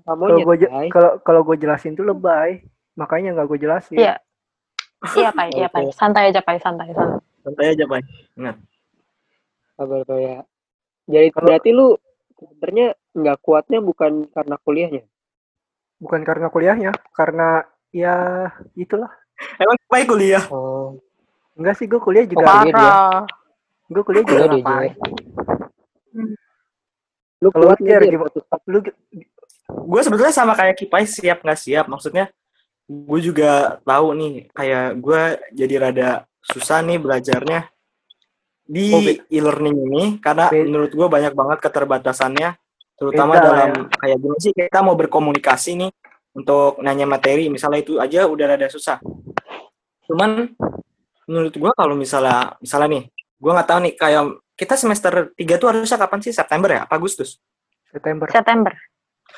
Kalau 0.02 0.42
gue 0.42 0.56
kalau 0.90 1.10
kalau 1.22 1.40
gue 1.46 1.56
jelasin 1.60 1.94
tuh 1.94 2.06
lebay. 2.06 2.64
Makanya 2.96 3.36
nggak 3.36 3.48
gue 3.52 3.58
jelasin. 3.60 4.00
Iya. 4.00 4.16
Iya, 5.14 5.28
Pai. 5.30 5.48
Iya, 5.52 5.68
Pai. 5.68 5.84
Santai 5.92 6.32
aja, 6.32 6.40
Pai. 6.40 6.56
Santai, 6.58 6.90
santai. 6.96 7.20
Santai 7.46 7.78
aja, 7.78 7.84
Pak. 7.86 8.02
Kabar 9.78 10.00
kayak. 10.02 10.42
Jadi 11.06 11.28
Kalau- 11.30 11.44
berarti 11.46 11.70
lu 11.70 11.86
sebenarnya 12.34 12.88
nggak 13.14 13.38
kuatnya 13.38 13.78
bukan 13.78 14.26
karena 14.34 14.56
kuliahnya. 14.58 15.02
Bukan 16.02 16.20
karena 16.26 16.46
kuliahnya, 16.50 16.90
karena 17.14 17.62
ya 17.94 18.50
itulah. 18.74 19.08
Emang 19.62 19.78
baik 19.86 20.10
kuliah? 20.10 20.42
Oh, 20.50 20.98
Enggak 21.56 21.78
sih 21.80 21.86
gue 21.88 22.00
kuliah 22.02 22.26
juga. 22.26 22.44
Oh, 22.44 22.62
dia. 22.66 22.74
Parah. 22.74 23.24
Gue 23.86 24.02
kuliah 24.02 24.24
juga 24.26 24.44
Kuliah 24.44 24.50
dia, 24.50 24.60
ngapain. 24.60 24.92
lu 27.36 27.48
Kalau 27.52 27.64
kuat 27.68 27.78
gimana? 27.78 28.28
Lu 28.66 28.78
Gue 29.86 30.00
sebetulnya 30.02 30.34
sama 30.34 30.52
kayak 30.58 30.74
Kipai 30.82 31.06
siap 31.06 31.46
nggak 31.46 31.60
siap. 31.62 31.86
Maksudnya 31.86 32.28
gue 32.90 33.20
juga 33.22 33.78
tahu 33.86 34.06
nih 34.18 34.32
kayak 34.52 34.86
gue 34.98 35.20
jadi 35.54 35.74
rada 35.78 36.10
susah 36.52 36.82
nih 36.86 36.98
belajarnya 37.02 37.66
di 38.66 38.90
Oh, 38.90 39.02
e-learning 39.30 39.76
ini 39.86 40.02
karena 40.18 40.50
menurut 40.50 40.90
gue 40.90 41.06
banyak 41.06 41.32
banget 41.34 41.58
keterbatasannya 41.62 42.58
terutama 42.96 43.38
Beda 43.38 43.44
dalam 43.46 43.70
ya. 43.70 43.82
kayak 44.02 44.16
gimana 44.18 44.40
sih 44.42 44.52
kita 44.56 44.78
mau 44.82 44.96
berkomunikasi 44.98 45.70
nih 45.78 45.90
untuk 46.34 46.82
nanya 46.82 47.06
materi 47.06 47.46
misalnya 47.46 47.80
itu 47.84 48.02
aja 48.02 48.26
udah 48.26 48.44
rada 48.56 48.66
susah 48.66 48.98
cuman 50.10 50.50
menurut 51.30 51.54
gue 51.54 51.72
kalau 51.76 51.94
misalnya 51.94 52.58
misalnya 52.58 52.88
nih 52.98 53.04
gue 53.12 53.50
nggak 53.52 53.68
tahu 53.68 53.78
nih 53.86 53.94
kayak 53.94 54.22
kita 54.56 54.74
semester 54.74 55.30
3 55.36 55.60
tuh 55.60 55.68
harusnya 55.70 55.98
kapan 56.00 56.20
sih 56.24 56.32
September 56.34 56.68
ya 56.72 56.80
apa 56.88 56.94
Agustus 56.98 57.38
September. 57.96 58.26
September. 58.28 58.72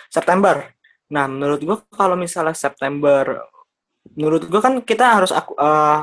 September. 0.09 0.57
Nah, 1.15 1.25
menurut 1.31 1.61
gua 1.65 1.77
kalau 1.93 2.17
misalnya 2.19 2.57
September, 2.57 3.47
menurut 4.17 4.43
gua 4.49 4.61
kan 4.61 4.75
kita 4.83 5.05
harus 5.21 5.31
aku 5.33 5.55
eh 5.57 5.99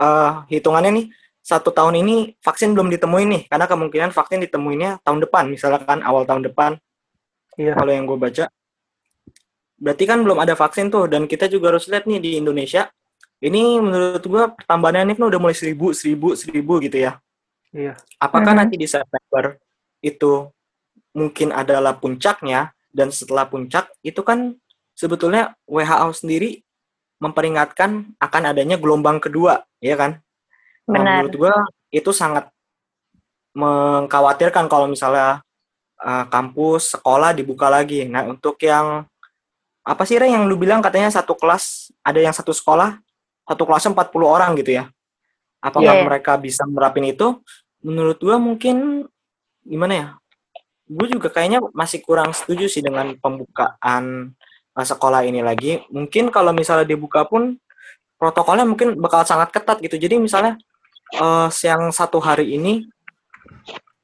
eh, 0.00 0.32
hitungannya 0.50 0.90
nih 1.02 1.06
satu 1.44 1.68
tahun 1.70 2.00
ini 2.00 2.40
vaksin 2.40 2.72
belum 2.72 2.88
ditemuin 2.88 3.28
nih, 3.28 3.42
karena 3.52 3.68
kemungkinan 3.68 4.10
vaksin 4.16 4.40
ditemuinnya 4.48 5.04
tahun 5.04 5.20
depan, 5.28 5.44
misalkan 5.52 6.00
awal 6.00 6.24
tahun 6.24 6.48
depan. 6.48 6.80
Iya. 7.60 7.76
Kalau 7.76 7.92
yang 7.92 8.08
gue 8.08 8.16
baca, 8.16 8.48
berarti 9.76 10.04
kan 10.08 10.24
belum 10.24 10.40
ada 10.40 10.56
vaksin 10.56 10.88
tuh, 10.88 11.04
dan 11.04 11.28
kita 11.28 11.44
juga 11.46 11.76
harus 11.76 11.84
lihat 11.90 12.08
nih 12.08 12.18
di 12.18 12.30
Indonesia. 12.40 12.88
Ini 13.44 13.76
menurut 13.76 14.24
gua 14.24 14.56
pertambahannya 14.56 15.12
ini 15.12 15.14
kan 15.20 15.28
udah 15.28 15.36
mulai 15.36 15.52
seribu, 15.52 15.92
seribu, 15.92 16.32
seribu 16.32 16.80
gitu 16.80 16.96
ya. 16.96 17.20
Iya. 17.76 17.92
Apakah 18.16 18.56
Mhm. 18.56 18.58
nanti 18.64 18.74
di 18.80 18.88
September 18.88 19.60
itu 20.00 20.48
mungkin 21.12 21.52
adalah 21.52 21.92
puncaknya 22.00 22.72
dan 22.88 23.12
setelah 23.12 23.44
puncak 23.44 23.92
itu 24.00 24.24
kan 24.24 24.56
sebetulnya 24.96 25.52
WHO 25.68 26.08
sendiri 26.16 26.64
memperingatkan 27.22 28.14
akan 28.18 28.42
adanya 28.50 28.76
gelombang 28.80 29.22
kedua, 29.22 29.62
ya 29.78 29.94
kan? 29.94 30.20
Nah, 30.90 31.00
Benar. 31.00 31.12
menurut 31.24 31.34
gua 31.36 31.54
itu 31.94 32.10
sangat 32.10 32.50
mengkhawatirkan 33.54 34.66
kalau 34.66 34.90
misalnya 34.90 35.40
uh, 36.02 36.26
kampus, 36.26 36.98
sekolah 36.98 37.32
dibuka 37.32 37.70
lagi. 37.70 38.04
Nah, 38.04 38.26
untuk 38.26 38.58
yang 38.60 39.06
apa 39.84 40.02
sih 40.08 40.16
Ray 40.16 40.32
yang 40.32 40.48
lu 40.48 40.56
bilang 40.56 40.80
katanya 40.80 41.12
satu 41.12 41.36
kelas 41.36 41.92
ada 42.00 42.16
yang 42.16 42.32
satu 42.32 42.56
sekolah 42.56 42.96
satu 43.44 43.68
kelasnya 43.68 43.92
40 43.92 44.24
orang 44.24 44.50
gitu 44.56 44.80
ya. 44.80 44.84
Apakah 45.60 46.00
iya. 46.00 46.04
mereka 46.04 46.36
bisa 46.40 46.64
merapin 46.64 47.04
itu? 47.08 47.40
Menurut 47.84 48.16
gua 48.20 48.40
mungkin 48.40 49.08
gimana 49.64 49.92
ya? 49.92 50.06
Gue 50.84 51.08
juga 51.08 51.32
kayaknya 51.32 51.64
masih 51.72 52.04
kurang 52.04 52.36
setuju 52.36 52.68
sih 52.68 52.84
dengan 52.84 53.16
pembukaan 53.16 54.36
sekolah 54.82 55.22
ini 55.22 55.38
lagi. 55.38 55.78
Mungkin 55.94 56.34
kalau 56.34 56.50
misalnya 56.50 56.82
dibuka 56.82 57.22
pun 57.22 57.54
protokolnya 58.18 58.66
mungkin 58.66 58.98
bakal 58.98 59.22
sangat 59.22 59.54
ketat 59.54 59.78
gitu. 59.78 59.94
Jadi 59.94 60.18
misalnya 60.18 60.58
eh 61.14 61.48
yang 61.62 61.94
satu 61.94 62.18
hari 62.18 62.58
ini 62.58 62.82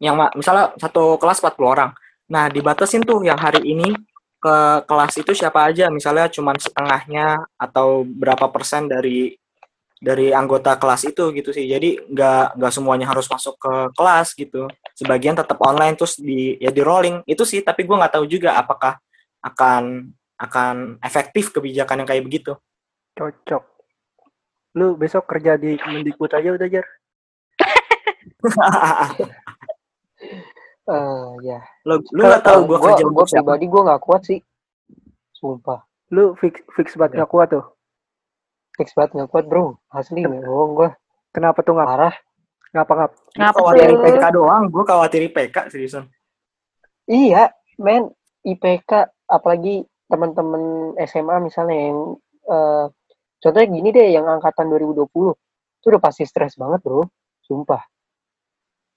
yang 0.00 0.16
misalnya 0.38 0.72
satu 0.78 1.18
kelas 1.20 1.42
40 1.42 1.66
orang. 1.66 1.90
Nah, 2.30 2.46
dibatasin 2.48 3.02
tuh 3.02 3.20
yang 3.26 3.36
hari 3.36 3.60
ini 3.66 3.92
ke 4.40 4.56
kelas 4.88 5.20
itu 5.20 5.36
siapa 5.36 5.68
aja, 5.68 5.92
misalnya 5.92 6.30
cuman 6.32 6.56
setengahnya 6.56 7.44
atau 7.60 8.06
berapa 8.08 8.48
persen 8.48 8.88
dari 8.88 9.36
dari 10.00 10.32
anggota 10.32 10.80
kelas 10.80 11.04
itu 11.12 11.28
gitu 11.36 11.52
sih. 11.52 11.68
Jadi 11.68 12.00
nggak 12.08 12.56
nggak 12.56 12.72
semuanya 12.72 13.06
harus 13.12 13.28
masuk 13.28 13.60
ke 13.60 13.74
kelas 13.92 14.32
gitu. 14.32 14.64
Sebagian 14.96 15.36
tetap 15.36 15.60
online 15.60 15.94
terus 15.98 16.16
di 16.16 16.56
ya 16.56 16.72
di 16.72 16.80
rolling 16.80 17.20
itu 17.28 17.44
sih. 17.44 17.60
Tapi 17.60 17.84
gue 17.84 17.96
nggak 18.00 18.16
tahu 18.16 18.24
juga 18.24 18.56
apakah 18.56 18.96
akan 19.44 20.08
akan 20.40 20.96
efektif 21.04 21.52
kebijakan 21.52 22.02
yang 22.02 22.08
kayak 22.08 22.24
begitu. 22.24 22.56
Cocok. 23.12 23.60
Lu 24.72 24.96
besok 24.96 25.28
kerja 25.28 25.60
di 25.60 25.76
Kemendikbud 25.76 26.32
aja 26.32 26.56
udah, 26.56 26.68
Jar. 26.70 26.86
Eh, 30.88 31.28
ya. 31.48 31.60
lo 31.84 32.00
lu 32.12 32.22
nggak 32.24 32.44
tahu 32.44 32.60
gue 32.64 32.76
Gua- 32.78 32.86
kerja 32.96 33.04
gua 33.04 33.24
siapa? 33.28 33.52
pribadi 33.52 33.66
gue 33.68 33.82
nggak 33.84 34.02
kuat 34.02 34.22
sih. 34.24 34.40
Sumpah. 35.36 35.84
Lu 36.10 36.32
fix 36.36 36.64
fix 36.72 36.96
banget 36.96 37.20
nggak 37.20 37.30
kuat 37.30 37.48
tuh. 37.52 37.64
Fix 38.76 38.96
banget 38.96 39.20
nggak 39.20 39.30
kuat 39.30 39.44
bro. 39.44 39.76
Asli 39.92 40.24
nggak 40.24 40.40
bohong 40.44 40.72
gue. 40.74 40.90
Kenapa 41.30 41.60
tuh 41.60 41.76
ngap? 41.76 41.88
Parah. 41.88 42.14
Ngapa 42.70 42.92
ngap? 42.94 43.10
Ngapa 43.34 43.58
khawatir? 43.58 43.88
IPK 43.90 44.24
doang, 44.30 44.62
gue 44.70 44.84
khawatir 44.86 45.20
IPK 45.26 45.56
seriusan. 45.68 46.04
Iya, 47.04 47.50
men. 47.76 48.14
IPK 48.40 49.10
apalagi 49.26 49.84
teman-teman 50.10 50.92
SMA 51.06 51.36
misalnya 51.40 51.76
yang 51.78 51.98
eh, 52.50 52.86
contohnya 53.40 53.68
gini 53.70 53.88
deh 53.94 54.08
yang 54.10 54.26
angkatan 54.26 54.66
2020 54.68 55.06
itu 55.80 55.86
udah 55.88 56.02
pasti 56.02 56.26
stres 56.26 56.58
banget 56.60 56.82
bro. 56.82 57.06
Sumpah. 57.46 57.80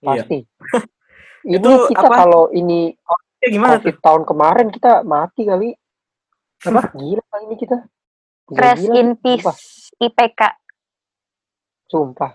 Iya. 0.03 0.25
Pasti. 0.25 0.39
Ini 1.43 1.59
Itu 1.59 1.71
kita 1.91 2.07
apa? 2.07 2.15
kalau 2.23 2.47
ini 2.55 2.95
Ya, 3.43 3.51
gimana 3.51 3.75
tuh? 3.75 3.91
COVID 3.91 3.97
tahun 3.99 4.23
kemarin 4.23 4.67
kita 4.71 4.91
mati 5.03 5.43
kali. 5.43 5.69
Apa? 6.63 6.81
Gila 6.99 7.23
kali 7.27 7.43
ini 7.51 7.55
kita. 7.59 7.77
Gila, 8.47 8.59
Rest 8.63 8.87
gila. 8.87 8.95
in 8.95 9.09
peace 9.19 9.43
Sumpah. 9.43 9.57
IPK. 9.99 10.41
Sumpah. 11.91 12.31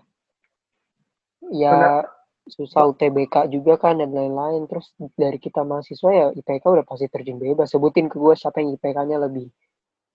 Ya 1.49 2.05
susah 2.49 2.89
UTBK 2.89 3.49
juga 3.49 3.77
kan 3.77 3.97
dan 3.97 4.11
lain-lain. 4.11 4.65
Terus 4.67 4.91
dari 5.15 5.37
kita 5.37 5.63
mahasiswa 5.63 6.11
ya 6.11 6.27
IPK 6.33 6.65
udah 6.65 6.85
pasti 6.85 7.07
terjun 7.07 7.37
bebas. 7.37 7.69
Sebutin 7.69 8.09
ke 8.09 8.17
gue 8.17 8.35
siapa 8.35 8.59
yang 8.59 8.75
IPK-nya 8.75 9.17
lebih 9.21 9.49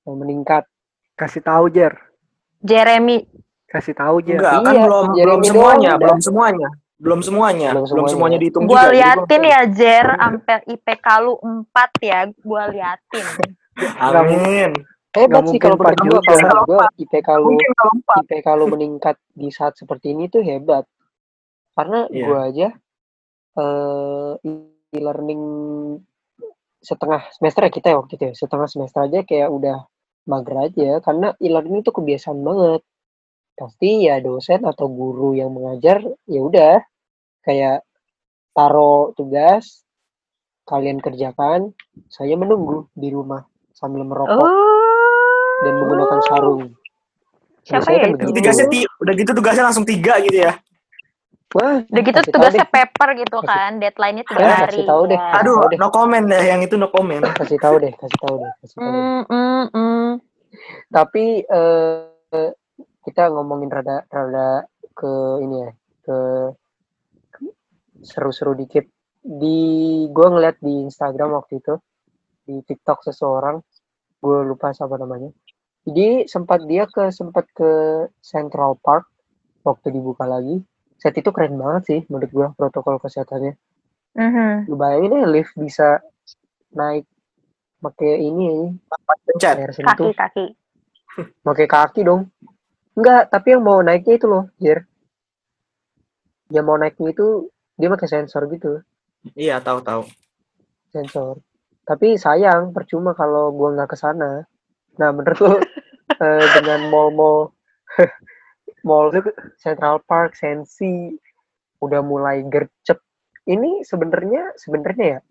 yang 0.03 0.17
meningkat. 0.19 0.67
Kasih 1.13 1.41
tahu 1.41 1.69
Jer. 1.69 1.93
Jeremy. 2.59 3.23
Kasih 3.65 3.93
tahu 3.93 4.21
Jer. 4.21 4.37
Enggak, 4.41 4.53
kan 4.61 4.73
Iya, 4.73 4.83
belum 4.85 5.05
Jeremy 5.13 5.29
belum 5.29 5.41
semuanya, 5.45 5.91
belum 5.97 6.19
semuanya. 6.21 6.69
Belum 7.03 7.19
semuanya, 7.19 7.69
Belum 7.75 7.83
belum 7.83 7.89
semuanya. 7.89 8.11
semuanya 8.15 8.37
dihitung 8.39 8.63
Gua 8.63 8.83
juga. 8.87 8.93
liatin 8.95 9.43
ya 9.43 9.61
Jer, 9.67 10.07
sampai 10.07 10.57
IPK 10.71 11.07
lu 11.19 11.33
4 11.41 11.91
ya. 11.99 12.19
Gua 12.39 12.63
liatin. 12.71 13.25
Amin. 13.99 14.71
Hebat 15.13 15.43
sih 15.45 15.59
kalau 15.61 15.77
menurut 15.77 16.25
gue. 16.25 16.37
Kalau 16.41 16.63
gue 16.65 16.79
IPK 16.97 17.29
lu. 17.37 17.53
IPK 18.25 18.47
lu 18.57 18.65
meningkat 18.65 19.15
di 19.29 19.53
saat 19.53 19.77
seperti 19.77 20.09
ini 20.15 20.25
tuh 20.25 20.41
hebat. 20.41 20.87
Karena 21.73 22.05
Iya. 22.09 22.25
gua 22.25 22.39
aja 22.49 22.67
eh 23.53 24.33
e-learning 24.93 25.43
setengah 26.81 27.21
semester 27.33 27.65
ya 27.65 27.71
kita 27.73 27.87
ya 27.93 27.97
waktu 28.01 28.13
itu 28.17 28.23
ya. 28.29 28.33
Setengah 28.37 28.67
semester 28.69 28.99
aja 29.05 29.19
kayak 29.25 29.49
udah 29.49 29.77
mager 30.25 30.57
aja 30.71 30.89
karena 31.01 31.33
e-learning 31.37 31.81
itu 31.81 31.91
kebiasaan 31.91 32.39
banget. 32.41 32.81
Pasti 33.53 34.05
ya 34.05 34.17
dosen 34.19 34.65
atau 34.65 34.89
guru 34.89 35.37
yang 35.37 35.53
mengajar 35.53 36.01
ya 36.25 36.41
udah 36.41 36.81
kayak 37.45 37.85
taruh 38.53 39.13
tugas 39.13 39.81
kalian 40.63 41.03
kerjakan, 41.03 41.75
saya 42.07 42.39
menunggu 42.39 42.87
di 42.95 43.11
rumah 43.11 43.43
sambil 43.75 44.07
merokok 44.07 44.47
Oh. 44.47 45.59
dan 45.59 45.73
menggunakan 45.75 46.19
sarung. 46.23 46.63
Siapa 47.67 47.91
ya 47.91 47.99
kan 48.07 48.15
udah 48.15 49.13
gitu 49.19 49.31
tugasnya 49.35 49.63
langsung 49.67 49.83
tiga 49.83 50.23
gitu 50.23 50.39
ya. 50.39 50.55
Wah, 51.53 51.85
Udah 51.85 52.01
gitu 52.01 52.19
tugasnya 52.33 52.65
deh. 52.65 52.71
paper 52.73 53.09
gitu 53.13 53.37
Kasih- 53.37 53.45
kan, 53.47 53.71
deadline-nya 53.77 54.25
tiga 54.25 54.41
Eh, 54.41 54.49
hari. 54.49 54.73
kasih 54.73 54.83
tahu 54.89 55.03
deh. 55.05 55.19
ya. 55.21 55.37
Aduh, 55.37 55.57
deh. 55.69 55.77
no 55.77 55.87
comment 55.89 56.25
deh 56.25 56.43
yang 56.43 56.61
itu 56.61 56.75
no 56.75 56.89
comment. 56.89 57.21
kasih 57.39 57.59
tahu 57.61 57.75
deh, 57.77 57.93
kasih 57.93 58.17
tahu 58.19 58.35
deh, 58.39 58.51
kasih 58.59 58.75
tahu. 58.75 58.89
deh. 58.89 59.03
Mm, 59.03 59.21
mm, 59.29 59.65
mm. 59.69 60.09
Tapi 60.89 61.25
eh, 61.43 62.51
kita 63.03 63.23
ngomongin 63.29 63.69
rada 63.69 64.01
rada 64.07 64.65
ke 64.91 65.11
ini 65.39 65.61
ya, 65.61 65.71
ke 66.01 66.17
seru-seru 68.01 68.53
dikit. 68.53 68.89
Di 69.21 69.59
gue 70.09 70.27
ngeliat 70.27 70.59
di 70.59 70.83
Instagram 70.83 71.31
waktu 71.33 71.61
itu, 71.61 71.79
di 72.43 72.59
TikTok 72.59 73.03
seseorang, 73.03 73.61
gue 74.19 74.37
lupa 74.43 74.73
siapa 74.73 74.97
namanya. 74.97 75.31
Jadi 75.83 76.25
sempat 76.25 76.63
dia 76.63 76.87
ke 76.87 77.07
sempat 77.09 77.47
ke 77.49 77.71
Central 78.19 78.75
Park 78.77 79.07
waktu 79.61 79.91
dibuka 79.91 80.23
lagi. 80.23 80.59
Set 81.03 81.19
itu 81.19 81.35
keren 81.35 81.59
banget 81.59 81.83
sih 81.83 81.99
menurut 82.07 82.31
gue 82.31 82.47
protokol 82.55 82.95
kesehatannya. 83.03 83.59
Mhm. 84.15 84.71
Lu 84.71 84.79
bayangin 84.79 85.19
ya 85.19 85.27
lift 85.27 85.51
bisa 85.59 85.99
naik 86.71 87.03
pakai 87.83 88.23
ini 88.23 88.71
Pencet. 89.27 89.59
sentuh. 89.75 90.15
Kaki-kaki. 90.15 90.55
pakai 91.47 91.67
kaki 91.67 92.07
dong. 92.07 92.31
Enggak, 92.95 93.27
tapi 93.27 93.51
yang 93.51 93.67
mau 93.67 93.83
naiknya 93.83 94.15
itu 94.15 94.31
loh, 94.31 94.47
Jer. 94.63 94.87
Yang 96.47 96.65
mau 96.65 96.77
naiknya 96.79 97.11
itu 97.11 97.51
dia 97.75 97.89
pakai 97.91 98.07
sensor 98.07 98.45
gitu, 98.47 98.79
Iya, 99.33 99.59
tahu-tahu. 99.59 100.07
sensor. 100.93 101.41
Tapi 101.83 102.15
sayang, 102.15 102.71
percuma 102.71 103.11
kalau 103.11 103.51
gua 103.51 103.75
nggak 103.75 103.91
ke 103.91 103.97
sana. 103.99 104.45
Nah, 104.95 105.09
menurut 105.11 105.39
lu 105.41 105.51
eh, 106.23 106.45
dengan 106.55 106.87
mall-mall 106.87 107.51
mall 108.83 109.09
Central 109.59 110.03
Park, 110.03 110.35
Sensi 110.35 111.15
udah 111.79 111.99
mulai 112.03 112.43
gercep. 112.47 112.99
Ini 113.43 113.83
sebenarnya 113.83 114.55
sebenarnya 114.55 115.19
ya 115.19 115.21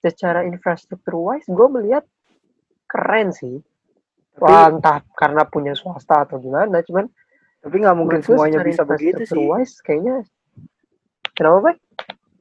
secara 0.00 0.44
infrastruktur 0.44 1.16
wise 1.16 1.48
gue 1.48 1.68
melihat 1.68 2.04
keren 2.88 3.32
sih. 3.32 3.60
Wah, 4.36 4.68
entah 4.68 5.00
karena 5.14 5.46
punya 5.46 5.72
swasta 5.72 6.26
atau 6.26 6.42
gimana, 6.42 6.82
cuman 6.82 7.06
Tapi 7.64 7.80
nggak 7.80 7.96
mungkin 7.96 8.20
semuanya 8.20 8.60
bisa 8.60 8.84
begitu 8.84 9.24
sih. 9.24 9.40
wise, 9.40 9.80
kayaknya 9.80 10.20
kenapa 11.32 11.72
Pak? 11.72 11.76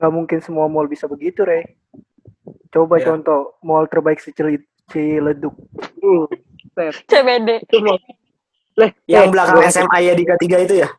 Nggak 0.02 0.12
mungkin 0.12 0.40
semua 0.44 0.68
mall 0.68 0.92
bisa 0.92 1.08
begitu, 1.08 1.48
Re. 1.48 1.80
Coba 2.74 3.00
Iya. 3.00 3.14
contoh 3.16 3.56
mall 3.64 3.88
terbaik 3.88 4.20
seceli- 4.20 4.68
Ciledug. 4.92 5.56
Hmm. 6.04 6.28
CBD. 7.08 7.64
Itu 7.64 7.80
Leh, 8.74 8.92
Yang 9.06 9.24
eh, 9.24 9.32
belakang 9.32 9.58
gua- 9.58 9.70
SMA 9.70 9.98
ya 10.02 10.14
di 10.14 10.24
tiga 10.40 10.58
itu 10.60 10.76
ya? 10.78 10.90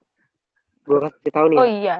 Gua 0.84 0.98
kasih 1.04 1.32
tahu 1.32 1.46
nih, 1.48 1.58
Oh 1.58 1.66
iya. 1.66 1.96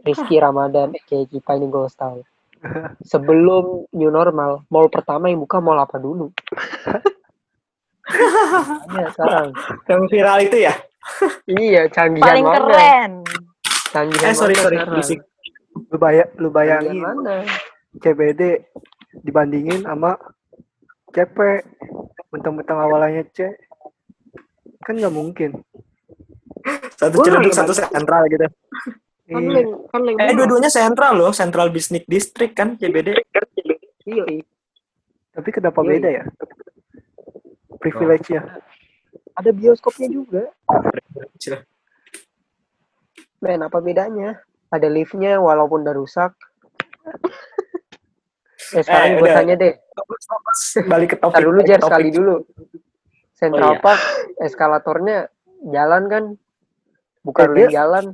Rizky 0.00 0.36
Ramadan 0.36 0.96
kayak 1.04 1.28
kita 1.28 1.52
ini 1.54 1.66
gue 1.66 1.84
tahu. 1.92 2.24
Sebelum 3.06 3.84
new 3.90 4.08
normal, 4.08 4.64
mall 4.66 4.88
pertama 4.88 5.28
yang 5.28 5.40
buka 5.40 5.58
mall 5.58 5.76
apa 5.76 5.96
dulu? 5.96 6.32
Iya, 8.90 9.06
sekarang. 9.14 9.54
Yang 9.86 10.02
viral 10.10 10.38
itu 10.42 10.56
ya? 10.60 10.74
Iya, 11.46 11.82
canggihan 11.88 12.26
Paling 12.26 12.42
mana? 12.44 12.58
keren. 12.58 13.12
Canggihan 13.88 14.26
Eh, 14.26 14.34
sorry, 14.34 14.54
sorry. 14.56 14.82
Berisik. 14.82 15.20
Lu, 15.86 15.96
baya- 15.96 16.30
lu 16.34 16.50
bayangin 16.50 16.98
mana? 16.98 17.46
CBD 17.96 18.66
dibandingin 19.22 19.82
sama 19.82 20.18
CP 21.10 21.38
mentang-mentang 22.30 22.78
awalnya 22.78 23.22
C 23.30 23.54
kan 24.80 24.94
nggak 24.96 25.12
mungkin 25.12 25.50
Satu 26.96 27.16
Gua 27.20 27.24
Ciledug, 27.24 27.52
satu 27.56 27.72
sentral 27.72 28.28
gitu. 28.28 28.44
Kan 29.30 29.40
Iya. 29.46 29.52
leng, 29.56 29.68
kan 29.88 30.00
leng. 30.04 30.16
Eh, 30.20 30.34
dua-duanya 30.36 30.68
sentral 30.68 31.16
loh. 31.16 31.32
Central 31.32 31.72
Business 31.72 32.04
District 32.04 32.52
kan, 32.52 32.76
CBD. 32.76 33.16
Iya, 34.04 34.24
iya. 34.28 34.44
tapi 35.32 35.48
kenapa 35.54 35.80
Iya, 35.80 35.88
beda 35.88 36.08
ya 36.10 36.24
privilege-nya 37.80 38.60
Ada 39.32 39.56
bioskopnya 39.56 40.08
juga. 40.12 40.52
Men, 43.40 43.64
apa 43.64 43.80
bedanya? 43.80 44.36
Ada 44.68 44.92
liftnya 44.92 45.40
walaupun 45.40 45.80
udah 45.80 45.96
rusak. 45.96 46.36
Eh, 48.76 48.84
sekarang 48.84 49.16
Eh, 49.16 49.16
gue 49.16 49.28
tanya 49.32 49.54
deh. 49.56 49.72
Balik 50.84 51.08
ke 51.08 51.16
topik. 51.16 51.32
Ntar 51.32 51.42
dulu 51.48 51.58
topik. 51.64 51.80
sekali 51.80 52.08
dulu. 52.12 52.36
Central 53.40 53.70
Oh, 53.70 53.74
iya. 53.74 53.80
Park 53.80 54.00
eskalatornya 54.38 55.18
jalan 55.66 56.02
kan? 56.06 56.24
Bukan 57.20 57.46
Eh, 57.52 57.66
dia- 57.66 57.80
jalan. 57.80 58.04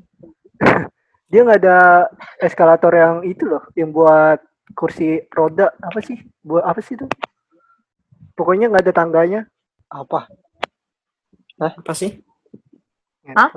dia 1.26 1.40
nggak 1.42 1.60
ada 1.60 2.06
eskalator 2.38 2.92
yang 2.92 3.14
itu 3.20 3.44
loh 3.44 3.66
yang 3.74 3.90
buat 3.90 4.38
kursi 4.72 5.20
roda 5.28 5.74
apa 5.76 5.98
sih 5.98 6.14
buat 6.40 6.62
apa 6.62 6.78
sih 6.78 6.94
itu 6.94 7.06
pokoknya 8.32 8.70
nggak 8.70 8.84
ada 8.86 8.94
tangganya 8.94 9.40
Apa? 9.86 10.26
Apa 11.56 11.92
sih? 11.92 12.22
Hah? 13.28 13.50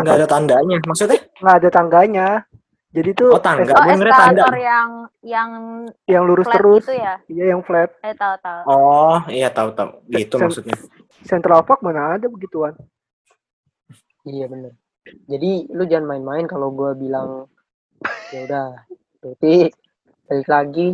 Nggak 0.00 0.14
ada 0.14 0.26
tandanya. 0.26 0.76
Maksudnya? 0.82 1.20
nggak 1.36 1.56
ada 1.56 1.70
tangganya 1.70 2.26
jadi 2.96 3.10
tuh 3.12 3.36
Oh, 3.36 3.42
tangga. 3.44 3.76
Oh, 3.76 3.84
eskalator 3.84 4.54
yang 4.56 4.88
yang 5.20 5.50
yang 6.08 6.22
lurus 6.24 6.48
flat 6.48 6.56
terus 6.56 6.82
itu 6.88 6.96
ya? 6.96 7.14
iya 7.28 7.44
yang 7.52 7.60
flat 7.60 7.92
Eh 8.00 8.16
tahu 8.16 8.34
tahu. 8.40 8.60
Oh, 8.64 9.20
iya 9.28 9.52
tahu-tahu. 9.52 10.00
Gitu 10.08 10.34
Sen- 10.34 10.44
maksudnya. 10.48 10.76
Central 11.22 11.60
Park 11.62 11.84
mana 11.84 12.16
ada 12.16 12.26
begituan 12.26 12.72
Iya 14.24 14.48
bener. 14.48 14.72
Jadi 15.28 15.70
lu 15.70 15.84
jangan 15.84 16.16
main-main 16.16 16.48
kalau 16.48 16.72
gue 16.72 16.96
bilang 16.96 17.46
ya 18.32 18.40
udah. 18.42 18.68
Berarti 19.20 19.70
balik 20.24 20.48
lagi. 20.48 20.88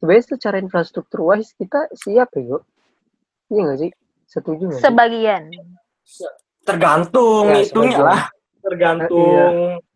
Sebenarnya 0.00 0.24
secara 0.26 0.56
infrastruktur 0.58 1.22
wise 1.22 1.54
kita 1.54 1.86
siap 1.92 2.34
ya 2.34 2.56
yuk. 2.56 2.62
Iya 3.46 3.60
nggak 3.62 3.78
sih? 3.78 3.90
Setuju 4.26 4.62
nggak 4.64 4.80
sih? 4.80 4.84
Sebagian. 4.84 5.42
Tergantung 6.64 7.44
Ya, 7.46 7.60
itunya 7.60 7.94
sebagian. 7.94 8.08
lah. 8.08 8.20
Tergantung. 8.64 9.52
Benar, 9.78 9.93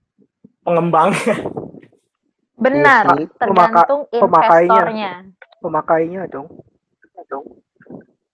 Iya 3.07 3.23
sih. 3.23 3.27
tergantung 3.39 4.01
pemakainya. 4.11 4.67
investornya. 4.67 5.13
pemakainya 5.63 6.21
dong 6.27 6.49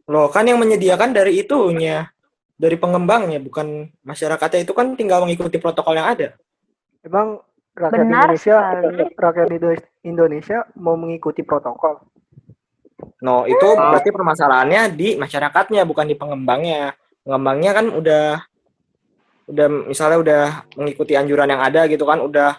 Loh, 0.05 0.29
kan 0.29 0.44
yang 0.44 0.61
menyediakan 0.61 1.16
dari 1.16 1.40
itunya. 1.40 2.12
Dari 2.55 2.77
pengembangnya, 2.77 3.40
bukan 3.40 3.88
masyarakatnya. 4.05 4.62
Itu 4.68 4.77
kan 4.77 4.92
tinggal 4.94 5.25
mengikuti 5.25 5.57
protokol 5.57 5.97
yang 5.97 6.12
ada. 6.12 6.37
emang 7.01 7.40
rakyat 7.75 8.01
Benar 8.01 8.29
Indonesia 8.31 8.57
sekali. 8.61 9.03
rakyat 9.18 9.49
Indo- 9.51 9.90
Indonesia 10.05 10.59
mau 10.79 10.94
mengikuti 10.94 11.42
protokol 11.44 12.01
No, 13.20 13.44
itu 13.44 13.66
berarti 13.75 14.14
permasalahannya 14.14 14.92
di 14.94 15.16
masyarakatnya, 15.18 15.83
bukan 15.85 16.07
di 16.07 16.14
pengembangnya. 16.16 16.94
Pengembangnya 17.27 17.73
kan 17.75 17.87
udah 17.90 18.40
udah 19.44 19.66
misalnya 19.92 20.18
udah 20.20 20.42
mengikuti 20.80 21.12
anjuran 21.14 21.50
yang 21.50 21.61
ada 21.61 21.85
gitu 21.88 22.04
kan, 22.09 22.20
udah 22.24 22.57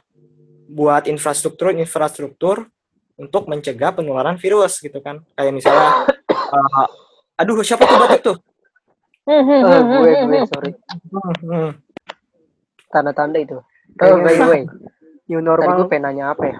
buat 0.69 1.06
infrastruktur-infrastruktur 1.06 2.69
untuk 3.15 3.48
mencegah 3.48 3.95
penularan 3.95 4.38
virus 4.38 4.82
gitu 4.82 5.00
kan. 5.02 5.24
Kayak 5.38 5.54
misalnya 5.56 6.10
uh, 6.30 6.88
aduh 7.39 7.62
siapa 7.65 7.86
tuh 7.88 7.98
batuk 7.98 8.21
tuh? 8.21 8.38
Eh, 9.26 9.41
gue 9.41 10.12
gue 10.30 10.39
sorry. 10.45 10.71
Tanda-tanda 12.93 13.41
itu. 13.41 13.58
Oh, 14.02 14.17
by 14.21 14.34
the 14.36 14.45
way, 14.45 14.63
New 15.26 15.41
tadi 15.41 15.65
gue 15.65 15.82
normal. 15.82 15.89
pengen 15.89 16.04
nanya 16.06 16.26
apa 16.38 16.43
ya? 16.45 16.58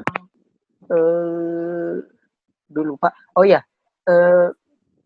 Eh, 0.89 1.91
dulu 2.65 2.97
lupa. 2.97 3.13
Oh 3.38 3.45
iya, 3.45 3.61
eh 4.09 4.49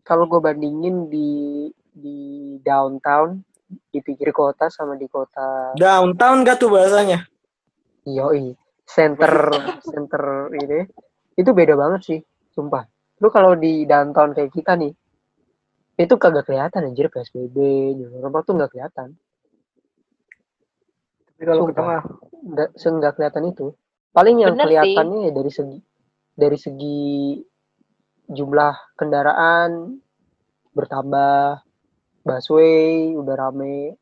kalau 0.00 0.24
gue 0.24 0.40
bandingin 0.40 1.12
di 1.12 1.68
di 1.92 2.18
downtown 2.64 3.44
di 3.90 3.98
pinggir 4.00 4.30
kota 4.30 4.70
sama 4.70 4.94
di 4.94 5.10
kota 5.10 5.74
Downtown 5.74 6.46
gak 6.46 6.62
tuh 6.62 6.70
bahasanya? 6.70 7.26
yoi 8.06 8.56
center 8.90 9.32
center 9.84 10.50
ini. 10.56 10.88
Itu 11.38 11.54
beda 11.54 11.78
banget 11.78 12.00
sih 12.02 12.20
sumpah. 12.52 12.84
Lu 13.20 13.28
kalau 13.30 13.54
di 13.54 13.84
downtown 13.86 14.32
kayak 14.34 14.50
kita 14.50 14.74
nih 14.74 14.92
itu 16.00 16.14
kagak 16.16 16.48
kelihatan 16.48 16.88
anjir 16.88 17.12
PSBB 17.12 17.56
new 17.96 18.08
normal 18.18 18.42
tuh 18.42 18.56
nggak 18.56 18.72
kelihatan. 18.72 19.14
Tapi 21.28 21.42
kalau 21.44 21.68
ke 21.68 21.74
tengah, 21.76 22.00
nggak 22.40 22.68
nggak 22.72 23.12
kelihatan 23.16 23.44
itu. 23.52 23.66
Paling 24.10 24.36
yang 24.42 24.56
Bener 24.56 24.64
sih. 24.64 24.68
kelihatannya 24.74 25.18
ya 25.28 25.32
dari 25.36 25.52
segi 25.52 25.78
dari 26.34 26.58
segi 26.58 27.00
jumlah 28.32 28.96
kendaraan 28.96 30.00
bertambah 30.72 31.60
busway 32.38 33.14
udah 33.16 33.34
rame 33.34 33.98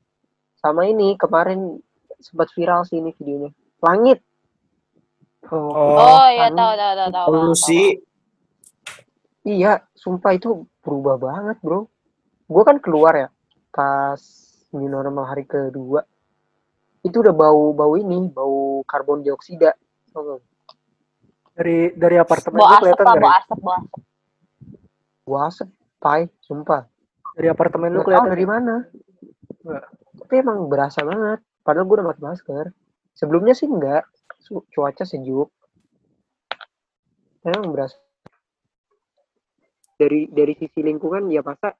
sama 0.60 0.84
ini 0.84 1.14
kemarin 1.16 1.78
sempat 2.18 2.50
viral 2.52 2.82
sih 2.84 2.98
ini 2.98 3.14
videonya 3.14 3.50
langit 3.80 4.20
oh, 5.48 5.70
Oh, 5.72 6.26
iya 6.28 6.50
kan. 6.50 6.58
tahu 6.58 6.72
tahu 6.74 6.92
tahu 6.98 7.10
tahu. 7.14 7.26
polusi. 7.30 7.82
iya 9.46 9.80
sumpah 9.96 10.32
itu 10.36 10.66
berubah 10.82 11.16
banget 11.16 11.56
bro 11.62 11.86
gue 12.48 12.62
kan 12.64 12.76
keluar 12.82 13.14
ya 13.16 13.28
pas 13.72 14.20
new 14.74 14.88
normal 14.90 15.24
hari 15.24 15.48
kedua 15.48 16.04
itu 17.06 17.22
udah 17.22 17.32
bau 17.32 17.72
bau 17.72 17.94
ini 17.94 18.28
bau 18.28 18.82
karbon 18.84 19.22
dioksida 19.22 19.72
nggak? 20.12 20.40
dari 21.54 21.78
dari 21.94 22.16
apartemen 22.18 22.58
asap 22.62 22.78
kelihatan 22.82 23.04
bawa 23.06 23.16
Rey? 23.18 23.38
asap, 23.38 23.58
bawa 23.62 23.76
asap. 23.78 24.00
gua 25.24 25.40
asep 25.46 25.68
pai 25.98 26.22
sumpah 26.42 26.82
Dari 27.38 27.46
apartemen 27.46 27.94
lu 27.94 28.02
kelihatan 28.02 28.34
dari 28.34 28.46
mana. 28.50 28.82
Nggak. 29.62 29.84
tapi 30.18 30.34
emang 30.42 30.66
berasa 30.66 31.06
banget. 31.06 31.38
Padahal 31.62 31.86
gue 31.86 31.96
udah 32.02 32.08
pakai 32.10 32.24
masker. 32.26 32.66
Sebelumnya 33.14 33.54
sih 33.54 33.70
enggak 33.70 34.02
cuaca 34.74 35.06
sejuk. 35.06 35.46
Emang 37.46 37.70
berasa. 37.70 37.94
Dari 39.94 40.26
dari 40.34 40.58
sisi 40.58 40.82
lingkungan 40.82 41.30
ya 41.30 41.46
masa 41.46 41.78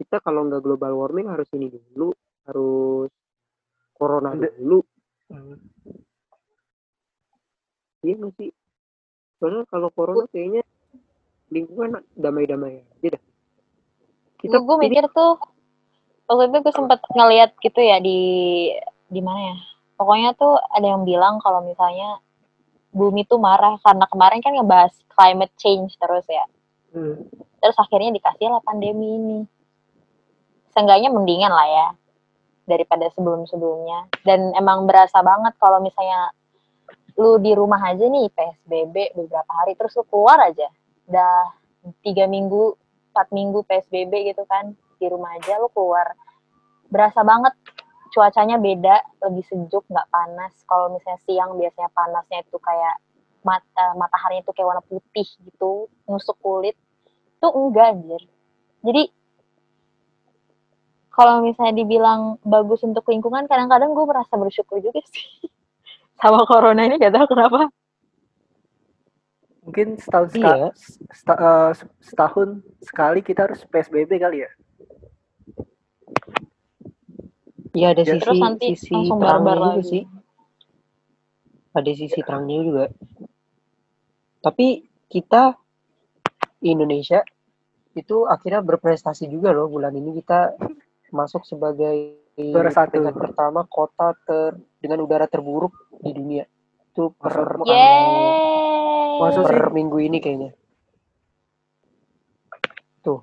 kita 0.00 0.24
kalau 0.24 0.48
nggak 0.48 0.64
global 0.64 0.96
warming 0.96 1.28
harus 1.28 1.48
ini 1.52 1.68
dulu. 1.68 2.16
Harus 2.48 3.12
corona 3.92 4.32
dulu. 4.32 4.80
Hmm. 5.28 5.60
iya 8.00 8.16
nggak 8.16 8.32
sih? 8.40 8.48
Soalnya 9.36 9.68
kalau 9.68 9.92
corona 9.92 10.24
kayaknya 10.32 10.64
lingkungan 11.52 12.00
damai-damai 12.16 12.80
aja 12.80 13.20
dah 13.20 13.22
kita 14.46 14.58
gue 14.62 14.76
mikir 14.78 15.04
tuh 15.10 15.42
waktu 16.30 16.50
itu 16.50 16.58
gue 16.62 16.74
sempet 16.74 17.00
ngeliat 17.14 17.50
gitu 17.58 17.80
ya 17.82 17.98
di 17.98 18.20
di 19.10 19.20
mana 19.22 19.54
ya? 19.54 19.56
Pokoknya 19.96 20.30
tuh 20.36 20.58
ada 20.72 20.86
yang 20.86 21.02
bilang 21.06 21.40
kalau 21.40 21.64
misalnya 21.64 22.20
bumi 22.94 23.28
tuh 23.28 23.36
marah 23.36 23.76
karena 23.82 24.06
kemarin 24.08 24.40
kan 24.40 24.52
ngebahas 24.54 24.94
climate 25.12 25.54
change 25.58 25.94
terus 25.98 26.26
ya. 26.28 26.46
Hmm. 26.96 27.28
terus 27.60 27.76
akhirnya 27.76 28.14
dikasih 28.14 28.46
lah 28.46 28.62
pandemi 28.62 29.18
ini. 29.18 29.40
Seenggaknya 30.72 31.12
mendingan 31.12 31.50
lah 31.50 31.66
ya 31.66 31.88
daripada 32.64 33.10
sebelum-sebelumnya. 33.12 34.08
Dan 34.24 34.54
emang 34.54 34.86
berasa 34.88 35.20
banget 35.20 35.52
kalau 35.60 35.82
misalnya 35.82 36.30
lu 37.16 37.40
di 37.40 37.52
rumah 37.56 37.80
aja 37.80 38.04
nih 38.04 38.28
PSBB 38.28 39.16
beberapa 39.16 39.50
hari 39.56 39.72
terus 39.72 39.96
lu 39.96 40.04
keluar 40.08 40.36
aja 40.36 40.68
udah 41.08 41.48
tiga 42.04 42.28
minggu 42.28 42.76
empat 43.16 43.32
minggu 43.32 43.64
PSBB 43.64 44.36
gitu 44.36 44.44
kan. 44.44 44.76
Di 45.00 45.08
rumah 45.08 45.32
aja 45.40 45.56
lu 45.56 45.72
keluar. 45.72 46.12
Berasa 46.92 47.24
banget 47.24 47.56
cuacanya 48.12 48.60
beda 48.60 49.00
lebih 49.24 49.44
sejuk 49.48 49.88
nggak 49.88 50.08
panas. 50.12 50.52
Kalau 50.68 50.92
misalnya 50.92 51.20
siang 51.24 51.56
biasanya 51.56 51.88
panasnya 51.96 52.44
itu 52.44 52.60
kayak 52.60 53.00
mata 53.40 53.96
matahari 53.96 54.44
itu 54.44 54.52
kayak 54.52 54.68
warna 54.68 54.84
putih 54.84 55.24
gitu 55.24 55.88
nusuk 56.04 56.36
kulit. 56.44 56.76
Tuh 57.40 57.56
enggak 57.56 57.96
anjir. 57.96 58.22
Jadi 58.84 59.02
kalau 61.16 61.40
misalnya 61.40 61.80
dibilang 61.80 62.36
bagus 62.44 62.84
untuk 62.84 63.08
lingkungan 63.08 63.48
kadang-kadang 63.48 63.96
gue 63.96 64.04
merasa 64.04 64.36
bersyukur 64.36 64.84
juga 64.84 65.00
sih. 65.08 65.48
Sama 66.20 66.44
corona 66.44 66.84
ini 66.84 67.00
gak 67.00 67.16
tahu 67.16 67.32
kenapa 67.32 67.72
Mungkin 69.66 69.98
setahun 69.98 70.30
Iya. 70.30 70.38
sekali, 70.38 70.60
seta- 71.10 71.40
eh, 71.42 71.72
setahun 71.98 72.48
sekali 72.78 73.20
kita 73.20 73.50
harus 73.50 73.60
PSBB 73.66 74.22
kali 74.22 74.46
ya. 74.46 74.50
Iya 77.76 77.86
ada 77.92 78.02
Ya, 78.06 78.14
sisi 78.16 78.22
terus 78.22 78.38
nanti 78.40 78.66
sisi 78.72 78.94
langsung 78.94 79.18
terangnya 79.20 79.42
barbar 79.44 79.56
juga 79.58 79.68
lagi 79.74 79.82
sih. 79.84 80.02
Ada 81.76 81.90
sisi 81.92 82.20
terangnya 82.22 82.58
juga. 82.62 82.84
Tapi 84.40 84.66
kita 85.10 85.42
Indonesia 86.62 87.20
itu 87.92 88.24
akhirnya 88.24 88.62
berprestasi 88.62 89.28
juga 89.28 89.50
loh 89.52 89.68
bulan 89.68 89.92
ini 89.92 90.14
kita 90.22 90.54
masuk 91.10 91.42
sebagai 91.44 92.22
Juara 92.36 92.68
satu. 92.68 93.00
pertama 93.16 93.64
kota 93.64 94.12
ter 94.28 94.56
dengan 94.80 95.00
udara 95.04 95.24
terburuk 95.26 95.72
di 96.04 96.12
dunia. 96.12 96.44
Itu 96.92 97.12
per 97.16 97.60
yeay 97.64 98.65
Masa 99.18 99.40
sih? 99.42 99.48
per 99.48 99.70
minggu 99.70 99.98
ini 99.98 100.18
kayaknya. 100.18 100.50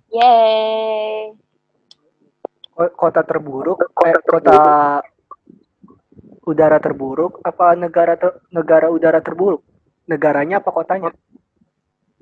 yeay 0.09 1.35
Ko- 2.71 2.95
Kota 2.95 3.21
terburuk, 3.21 3.83
eh, 4.01 4.15
kota 4.23 4.57
udara 6.43 6.79
terburuk, 6.79 7.43
apa 7.43 7.75
negara 7.75 8.15
ter- 8.15 8.41
negara 8.49 8.87
udara 8.87 9.19
terburuk? 9.19 9.61
Negaranya 10.03 10.57
apa 10.57 10.71
kotanya? 10.71 11.11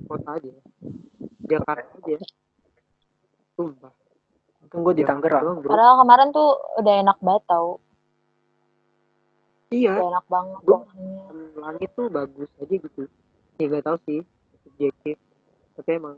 Kota 0.02 0.36
aja. 0.36 0.52
Jakarta 1.40 1.86
aja. 1.96 2.18
Sumpah. 3.54 3.92
Untung 4.62 4.80
gue 4.82 4.94
di 4.94 5.04
Tangerang. 5.04 5.60
padahal 5.60 6.00
kemarin 6.00 6.28
tuh 6.30 6.48
udah 6.78 6.94
enak 6.98 7.18
banget 7.18 7.44
tau 7.44 7.68
Iya. 9.68 9.92
udah 9.96 10.08
enak 10.08 10.26
banget 10.26 10.58
langit 11.56 11.90
tuh 11.92 12.06
bagus 12.08 12.48
aja 12.56 12.74
gitu 12.74 13.02
ya 13.58 13.66
gak 13.68 13.84
tahu 13.84 13.98
sih. 14.06 14.20
Subjektif 14.62 15.16
tapi 15.72 15.90
emang 15.96 16.16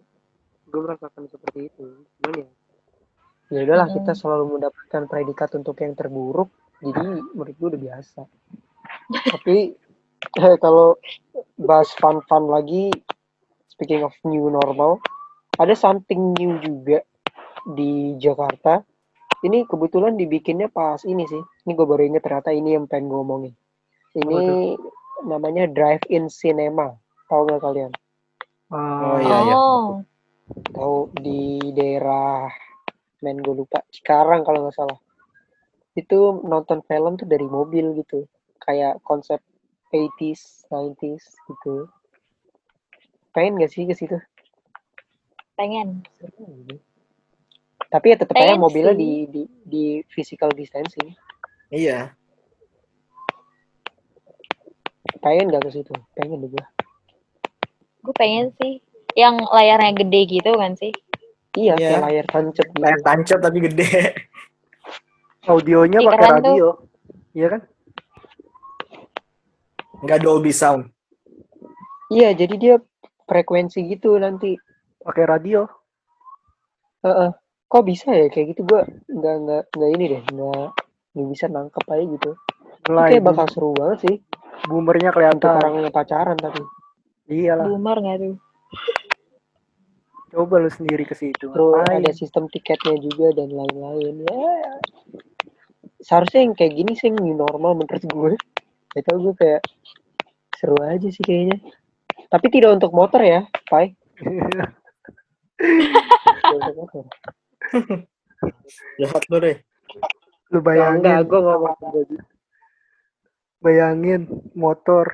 gue 0.69 0.81
merasakan 0.83 1.31
seperti 1.31 1.71
itu. 1.71 1.87
Cuman 2.21 2.35
ya 2.45 2.49
ya 3.53 3.61
udahlah 3.69 3.89
kita 3.93 4.13
selalu 4.17 4.59
mendapatkan 4.59 5.03
predikat 5.07 5.51
untuk 5.55 5.79
yang 5.79 5.95
terburuk. 5.95 6.51
Jadi 6.83 7.01
menurut 7.33 7.55
gue 7.55 7.69
udah 7.77 7.83
biasa. 7.83 8.21
Tapi 9.31 9.57
eh, 10.41 10.57
kalau 10.59 10.99
bahas 11.59 11.93
fun 11.97 12.21
fun 12.27 12.51
lagi 12.51 12.91
speaking 13.71 14.03
of 14.03 14.15
new 14.27 14.51
normal 14.51 14.99
ada 15.59 15.75
something 15.79 16.35
new 16.35 16.59
juga 16.59 17.07
di 17.69 18.19
Jakarta. 18.19 18.83
Ini 19.45 19.69
kebetulan 19.69 20.17
dibikinnya 20.17 20.73
pas 20.73 21.05
ini 21.05 21.29
sih. 21.29 21.41
Ini 21.69 21.73
gue 21.77 21.87
baru 21.87 22.01
inget 22.01 22.25
ternyata 22.25 22.51
ini 22.51 22.75
yang 22.75 22.89
pengen 22.89 23.13
gue 23.13 23.21
omongin. 23.21 23.55
Ini 24.17 24.73
namanya 25.29 25.69
drive-in 25.69 26.33
cinema 26.33 26.97
tahu 27.35 27.43
nggak 27.51 27.63
kalian? 27.67 27.93
Oh, 28.71 29.19
Eh, 29.19 29.27
iya, 29.27 29.39
iya. 29.43 29.55
oh. 29.59 30.07
Tahu 30.71 30.97
di 31.19 31.59
daerah 31.75 32.47
main 33.27 33.43
gue 33.43 33.55
lupa. 33.59 33.83
Sekarang 33.91 34.47
kalau 34.47 34.63
nggak 34.63 34.77
salah. 34.79 34.99
Itu 35.99 36.43
nonton 36.47 36.87
film 36.87 37.19
tuh 37.19 37.27
dari 37.27 37.43
mobil 37.47 37.99
gitu. 37.99 38.31
Kayak 38.63 39.03
konsep 39.03 39.43
80s 39.91 40.67
90s 40.71 41.25
gitu. 41.51 41.91
Pengen 43.35 43.59
gak 43.59 43.71
sih 43.75 43.83
ke 43.87 43.95
situ? 43.99 44.15
Pengen. 45.59 46.03
Tapi 47.91 48.07
ya 48.11 48.17
tetap 48.19 48.35
aja 48.35 48.59
mobilnya 48.59 48.95
sih. 48.95 49.03
di, 49.03 49.11
di 49.31 49.43
di 49.67 49.85
physical 50.11 50.51
distancing. 50.55 51.15
Iya. 51.71 52.15
pengen 55.23 55.49
gak 55.49 55.65
ke 55.65 55.71
situ? 55.73 55.95
Pengen 56.15 56.43
deh 56.45 56.51
gua 56.53 56.65
gue 58.05 58.15
pengen 58.15 58.53
sih 58.61 58.85
yang 59.17 59.41
layarnya 59.41 59.97
gede 59.97 60.21
gitu 60.29 60.53
kan 60.55 60.77
sih 60.77 60.93
iya 61.57 61.73
Iya. 61.75 61.89
kayak 61.97 62.03
layar 62.05 62.27
tancap 62.29 62.67
gitu 62.69 62.81
Layar 62.83 63.01
tancap 63.01 63.39
tapi 63.41 63.59
gede. 63.63 63.89
Audionya 65.45 65.99
pakai 66.01 66.11
keren 66.11 66.25
tuh. 66.25 66.35
radio. 66.41 66.69
Iya 67.33 67.47
kan? 67.53 67.61
Nggak 70.01 70.19
Dolby 70.21 70.53
Sound. 70.53 70.89
Iya, 72.09 72.33
jadi 72.33 72.55
dia 72.57 72.75
frekuensi 73.25 73.81
gitu 73.87 74.17
nanti. 74.17 74.57
pakai 75.01 75.25
radio 75.29 75.69
Heeh. 77.01 77.29
Kok 77.69 77.85
bisa 77.85 78.09
ya 78.09 78.33
kayak 78.33 78.57
gitu? 78.57 78.65
Gua 78.65 78.89
nggak 79.05 79.35
nggak 79.45 79.63
nggak 79.71 79.91
ini 79.93 80.05
deh, 80.17 80.23
nggak 80.33 80.69
nggak 81.13 81.29
bisa 81.29 81.45
nangkep 81.47 81.85
aja 81.87 82.05
gitu. 82.09 82.31
Mulai 82.89 83.09
kayak 83.13 83.25
bakal 83.25 83.47
seru 83.53 83.71
banget 83.77 83.99
sih 84.09 84.17
boomernya 84.65 85.13
kelihatan 85.13 85.61
orang 85.61 85.73
yang 85.85 85.93
pacaran 85.93 86.37
tapi. 86.41 86.65
Iyalah 87.29 87.69
Boomer 87.69 87.99
nggak 88.01 88.19
tuh? 88.21 88.37
coba 90.35 90.59
lu 90.59 90.67
sendiri 90.67 91.07
ke 91.07 91.15
situ 91.15 91.47
Terus 91.47 91.87
ada 91.87 92.11
sistem 92.11 92.51
tiketnya 92.51 92.99
juga 92.99 93.39
dan 93.39 93.55
lain-lain. 93.55 94.27
Ya. 94.27 94.83
Seharusnya 96.03 96.43
yang 96.43 96.59
kayak 96.59 96.75
gini 96.75 96.99
sih 96.99 97.15
yang 97.15 97.39
normal 97.39 97.79
menurut 97.79 98.03
gue. 98.03 98.35
Tau 98.99 99.19
gue 99.23 99.35
kayak 99.39 99.63
seru 100.59 100.75
aja 100.83 101.07
sih 101.07 101.23
kayaknya. 101.23 101.63
Tapi 102.27 102.51
tidak 102.51 102.83
untuk 102.83 102.91
motor 102.91 103.23
ya, 103.23 103.47
Pai. 103.71 103.95
Jahat 109.01 109.25
lu 109.31 109.39
deh. 109.39 109.57
lu 110.53 110.61
Ya, 110.61 110.67
bayangin 110.67 111.01
enggak, 111.03 111.21
gue 111.31 111.41
ngomong 111.41 111.77
bayangin 113.65 114.29
motor 114.53 115.09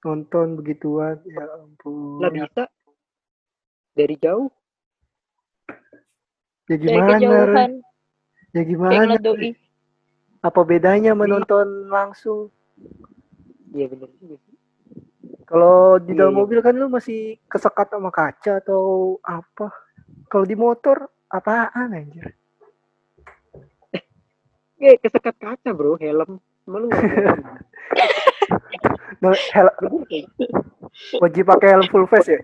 nonton 0.00 0.56
begituan 0.56 1.20
ya 1.26 1.44
ampun 1.56 2.18
Lah 2.18 2.30
bisa 2.30 2.64
dari 3.92 4.16
jauh. 4.16 4.48
ya 6.66 6.76
Dari 6.78 6.80
gimana 6.80 7.12
kejauhan. 7.18 7.70
ya 8.50 8.62
gimana 8.64 9.12
doi. 9.18 9.50
apa 10.40 10.60
bedanya 10.64 11.12
menonton 11.12 11.66
langsung 11.88 12.48
Iya 13.70 13.86
bener 13.86 14.10
juga 14.16 14.36
sih. 14.40 14.56
kalau 15.44 16.00
di 16.00 16.14
Iya, 16.14 16.24
dalam 16.24 16.34
iya. 16.34 16.40
mobil 16.40 16.58
kan 16.58 16.74
lu 16.74 16.88
masih 16.88 17.20
kesekat 17.46 17.86
sama 17.90 18.10
kaca 18.10 18.58
atau 18.58 18.82
apa 19.22 19.68
kalau 20.26 20.42
di 20.42 20.56
motor 20.56 20.96
apaan 21.28 21.92
anjir 21.92 22.34
Eh, 24.80 24.96
kesekat 24.96 25.36
kaca 25.36 25.70
bro, 25.76 26.00
helm. 26.00 26.40
Cuma 26.70 26.78
lu 26.78 26.86
nggak 26.86 27.02
helm. 27.10 27.38
Nah, 29.18 29.34
hel- 29.50 29.74
Bener 29.82 30.06
kayak 30.06 30.22
gitu. 30.30 30.46
wajib 31.18 31.50
pakai 31.50 31.68
helm 31.74 31.86
full 31.90 32.06
face 32.06 32.38
ya 32.38 32.40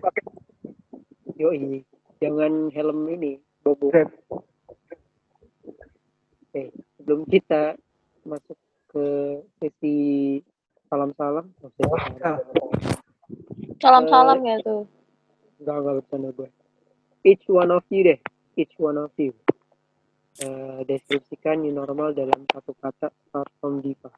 Yoi. 1.39 1.87
Jangan 2.19 2.67
helm 2.75 3.07
ini, 3.07 3.39
bobo. 3.63 3.95
Oke, 6.43 6.75
sebelum 6.99 7.23
kita 7.31 7.79
masuk 8.27 8.59
ke 8.91 9.05
sesi 9.63 9.95
salam-salam, 10.91 11.47
oh. 11.63 11.71
Salam-salam 13.79 14.43
ya 14.43 14.59
tuh. 14.59 14.83
Enggak, 15.63 15.75
enggak 15.79 15.95
bercanda 16.03 16.29
gue. 16.35 16.49
Each 17.23 17.45
one 17.47 17.71
of 17.71 17.87
you 17.87 18.03
deh, 18.03 18.19
each 18.59 18.75
one 18.75 18.99
of 18.99 19.15
you. 19.15 19.31
Eh, 20.37 20.79
deskripsikan 20.85 21.65
new 21.65 21.73
normal 21.73 22.13
dalam 22.13 22.45
satu 22.45 22.77
kata 22.77 23.09
start 23.09 23.49
from 23.57 23.81
Diva. 23.81 24.13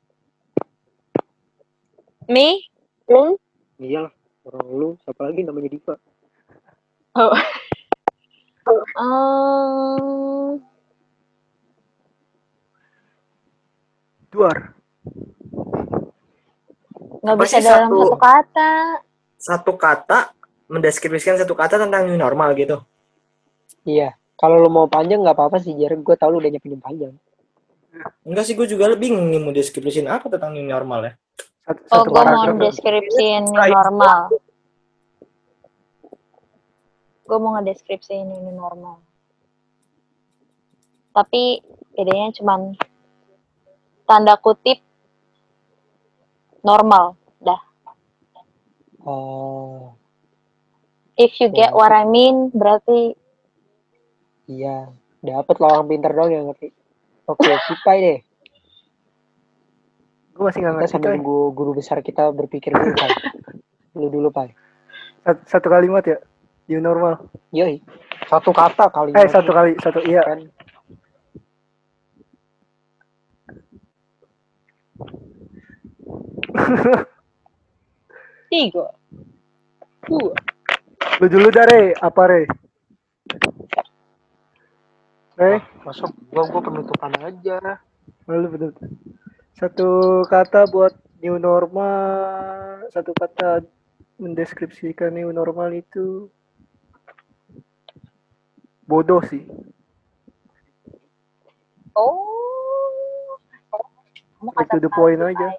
Me? 2.27 2.59
Lu? 3.07 3.39
Iyalah, 3.79 4.11
orang 4.43 4.67
lu, 4.69 4.89
siapa 4.99 5.23
lagi 5.23 5.47
namanya 5.47 5.71
Diva? 5.71 5.95
Um, 8.99 10.61
duar 14.29 14.77
nggak 17.25 17.33
Apa 17.33 17.41
bisa 17.41 17.57
sih 17.57 17.65
dalam 17.65 17.89
satu- 17.89 17.97
satu 17.97 18.17
kata. 18.21 18.71
Satu 19.41 19.71
kata 19.73 20.19
mendeskripsikan 20.69 21.41
satu 21.41 21.57
kata 21.57 21.81
tentang 21.81 22.05
new 22.05 22.13
normal 22.13 22.53
gitu. 22.53 22.77
Iya, 23.89 24.18
kalau 24.39 24.55
lu 24.63 24.71
mau 24.71 24.87
panjang 24.87 25.19
nggak 25.19 25.35
apa-apa 25.35 25.59
sih, 25.59 25.75
Jar. 25.75 25.99
Gue 25.99 26.15
tau 26.15 26.31
lu 26.31 26.39
udah 26.39 26.47
nyiapin 26.47 26.79
yang 26.79 26.83
panjang. 26.83 27.13
Enggak 28.23 28.47
sih, 28.47 28.55
gue 28.55 28.63
juga 28.63 28.87
lebih 28.87 29.11
bingung 29.11 29.27
nih 29.27 29.41
mau 29.43 29.51
deskripsiin 29.51 30.07
apa 30.07 30.31
tentang 30.31 30.55
new 30.55 30.63
normal 30.63 31.11
ya. 31.11 31.13
satu, 31.67 31.81
Oh, 31.91 32.01
satu 32.07 32.09
gue 32.15 32.23
mau 32.23 32.45
deskripsiin 32.55 33.43
new 33.51 33.67
normal. 33.67 34.19
Gue 37.29 37.37
mau 37.37 37.53
ngedeskripsiin 37.59 38.25
ini 38.25 38.51
normal. 38.57 38.97
Tapi 41.13 41.61
bedanya 41.93 42.33
cuman 42.33 42.73
tanda 44.09 44.33
kutip 44.41 44.81
normal. 46.65 47.13
Dah. 47.37 47.61
Oh, 49.05 49.93
If 51.19 51.37
you 51.37 51.53
get 51.53 51.75
what 51.75 51.91
I 51.91 52.07
mean, 52.07 52.49
berarti 52.49 53.13
iya. 54.49 54.89
Dapat 55.21 55.55
lo 55.55 55.65
orang 55.67 55.87
pintar 55.87 56.11
doang 56.11 56.31
yang 56.31 56.45
ngerti. 56.47 56.67
Oke, 57.25 57.47
Cipai 57.67 57.97
deh. 58.01 58.17
gue 60.31 60.41
masih 60.41 60.59
nggak 60.59 60.71
Kita 60.71 60.79
ngerti 60.79 60.89
sambil 60.89 61.05
coy. 61.05 61.13
nunggu 61.13 61.37
guru 61.51 61.71
besar 61.75 61.99
kita 61.99 62.31
berpikir 62.31 62.71
dulu, 62.71 62.95
Pai. 62.95 63.11
Lu 63.93 64.07
dulu, 64.07 64.27
Pai. 64.29 64.49
satu, 65.21 65.39
satu 65.45 65.67
kalimat 65.67 66.01
ya 66.01 66.15
new 66.65 66.79
normal 66.79 67.27
Yoi. 67.51 67.77
Satu 68.25 68.49
kata 68.49 68.87
kali. 68.87 69.11
eh 69.11 69.27
satu 69.27 69.49
kali 69.49 69.73
satu 69.77 69.99
iya 70.01 70.21
Kan. 70.23 70.47
tiga. 78.49 78.85
Dua. 80.01 80.33
lu 81.19 81.25
dulu 81.27 81.47
dah 81.51 81.65
re 81.67 81.91
apa 81.93 82.21
re 82.25 82.41
re 85.39 85.63
Masuk 85.87 86.11
gua 86.29 86.43
gua 86.51 86.61
penutupan 86.61 87.15
aja. 87.23 87.79
Lalu 88.27 88.45
betul. 88.51 88.71
Satu 89.55 90.21
kata 90.27 90.67
buat 90.67 90.93
new 91.23 91.39
normal, 91.39 92.85
satu 92.91 93.15
kata 93.15 93.63
mendeskripsikan 94.19 95.15
new 95.15 95.31
normal 95.31 95.71
itu 95.71 96.27
bodoh 98.83 99.23
sih. 99.25 99.47
Oh. 101.95 103.39
Kamu 104.39 104.51
Straight 104.55 104.71
kata 104.71 104.75
to 104.75 104.83
the 104.83 104.91
point 104.91 105.19
aja. 105.23 105.49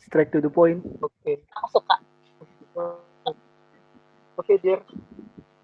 Straight 0.00 0.30
to 0.32 0.40
the 0.40 0.52
point. 0.52 0.80
Oke. 1.04 1.40
Aku 1.56 1.66
suka. 1.72 1.94
Oke, 4.40 4.56
Jer. 4.64 4.80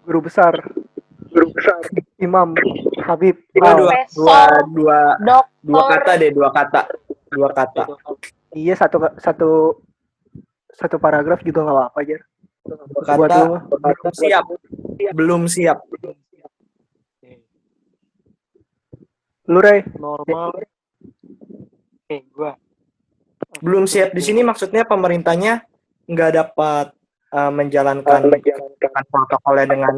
Guru 0.07 0.23
besar, 0.23 0.55
guru 1.35 1.51
besar, 1.51 1.83
Imam 2.17 2.57
Habib. 3.05 3.37
Dua, 3.53 3.73
dua, 3.77 4.41
dua, 4.73 4.99
dua, 5.21 5.37
dua 5.61 5.83
kata 5.93 6.11
deh, 6.17 6.29
dua 6.33 6.49
kata. 6.49 6.81
Dua 7.29 7.49
kata. 7.53 7.83
Iya 8.57 8.73
satu 8.73 8.97
satu 9.21 9.51
satu 10.73 10.95
paragraf 10.97 11.45
juga 11.45 11.61
nggak 11.61 11.77
apa-apa 11.77 11.97
aja. 12.01 12.17
Dua 12.65 12.85
Buat 12.89 13.29
kata, 13.29 13.37
lu 13.45 14.11
siap. 14.17 14.45
Belum 15.13 15.41
siap. 15.45 15.77
Lu 19.47 19.59
Ray, 19.63 19.87
Normal. 19.95 20.51
Oke, 22.03 22.17
gua. 22.35 22.59
Belum 23.63 23.87
siap 23.87 24.11
di 24.11 24.19
sini 24.19 24.43
maksudnya 24.43 24.83
pemerintahnya 24.83 25.63
nggak 26.07 26.31
dapat 26.35 26.91
eh, 27.31 27.51
menjalankan 27.51 28.27
menjalankan 28.27 29.03
protokolnya 29.07 29.65
dengan 29.71 29.95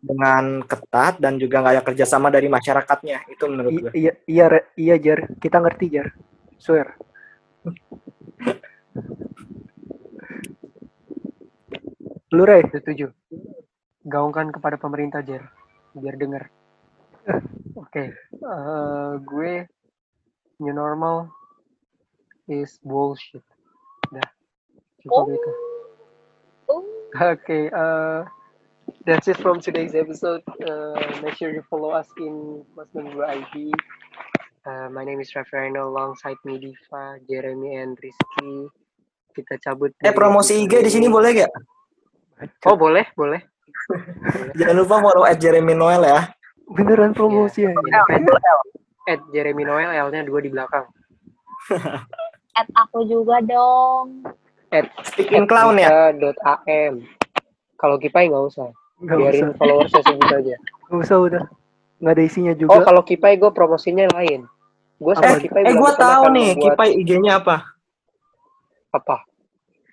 dengan 0.00 0.64
ketat 0.64 1.20
dan 1.20 1.36
juga 1.36 1.60
nggak 1.60 1.74
ada 1.76 1.84
kerjasama 1.84 2.28
dari 2.28 2.48
masyarakatnya 2.48 3.28
itu 3.28 3.44
menurut 3.44 3.70
I- 3.70 3.78
gue. 3.78 3.90
iya 3.94 4.12
iya 4.24 4.44
Re- 4.48 4.68
iya 4.74 4.94
Jar, 4.96 5.18
kita 5.36 5.56
ngerti 5.58 5.84
Jar. 5.90 6.08
Swear. 6.56 6.96
Lu 12.30 12.42
Ray, 12.46 12.62
Setuju. 12.64 13.10
Gaungkan 14.02 14.48
kepada 14.48 14.76
pemerintah, 14.76 15.20
Jer. 15.20 15.44
Biar 15.92 16.14
denger. 16.14 16.42
Oke. 17.82 18.14
eh, 18.14 19.12
gue 19.20 19.52
new 20.58 20.72
normal 20.72 21.28
is 22.46 22.78
bullshit. 22.80 23.42
Dah. 24.08 24.28
Cukup 25.02 25.26
Oh. 25.26 25.28
itu. 25.28 25.50
Oh. 26.66 26.82
Okay, 27.10 27.66
uh, 27.68 28.22
that's 29.10 29.26
it 29.26 29.42
from 29.42 29.58
today's 29.58 29.98
episode. 29.98 30.38
Uh, 30.62 30.94
make 31.18 31.34
sure 31.34 31.50
you 31.50 31.66
follow 31.66 31.90
us 31.90 32.06
in 32.14 32.62
Mas 32.78 32.86
Nunggu 32.94 33.26
ID. 33.26 33.74
Uh, 34.62 34.86
my 34.94 35.02
name 35.02 35.18
is 35.18 35.34
Rafael 35.34 35.74
alongside 35.74 36.38
me 36.46 36.62
Diva, 36.62 37.18
Jeremy, 37.26 37.74
and 37.74 37.98
Rizky. 37.98 38.70
Kita 39.34 39.58
cabut. 39.58 39.90
Eh 39.98 40.14
promosi 40.14 40.62
IG 40.62 40.86
di 40.86 40.90
sini 40.94 41.10
ini. 41.10 41.14
boleh 41.14 41.30
gak? 41.42 41.50
Oh 42.70 42.78
boleh, 42.78 43.02
boleh. 43.18 43.42
Jangan 44.58 44.78
lupa 44.78 45.02
follow 45.02 45.26
at 45.26 45.42
Jeremy 45.42 45.74
Noel 45.74 46.06
ya. 46.06 46.30
beneran 46.70 47.10
promosi 47.10 47.66
ya. 47.66 47.74
At 49.10 49.18
Jeremy 49.34 49.66
Noel, 49.66 49.90
L-nya 49.90 50.22
dua 50.22 50.38
di 50.38 50.54
belakang. 50.54 50.86
Add 52.58 52.70
aku 52.78 53.10
juga 53.10 53.42
dong. 53.42 54.22
at 54.70 54.86
in 55.18 55.50
clown 55.50 55.82
ya. 55.82 56.14
am. 56.14 57.02
Kalau 57.74 57.98
Kipai 57.98 58.30
nggak 58.30 58.46
usah. 58.54 58.70
Nggak 59.00 59.16
usah. 59.16 59.24
Biarin 59.32 59.48
followersnya 59.56 60.02
segitu 60.04 60.34
aja. 60.34 60.56
Nggak 60.88 61.00
usah 61.02 61.16
udah. 61.18 61.44
Nggak 62.00 62.12
ada 62.16 62.22
isinya 62.24 62.52
Oh, 62.52 62.58
juga. 62.58 62.80
kalau 62.84 63.02
Kipai 63.02 63.34
gue 63.36 63.50
promosinya 63.50 64.06
lain. 64.14 64.44
Gue 64.96 65.12
sama 65.16 65.36
Apa? 65.36 65.40
Kipai 65.40 65.62
Eh, 65.64 65.72
depan 65.72 65.94
tahu 65.96 66.22
akan 66.24 66.32
nih, 66.32 66.48
membuat- 66.52 66.64
Kipai 66.76 66.88
IG-nya 66.94 67.32
apa? 67.38 67.56
apa? 68.90 69.16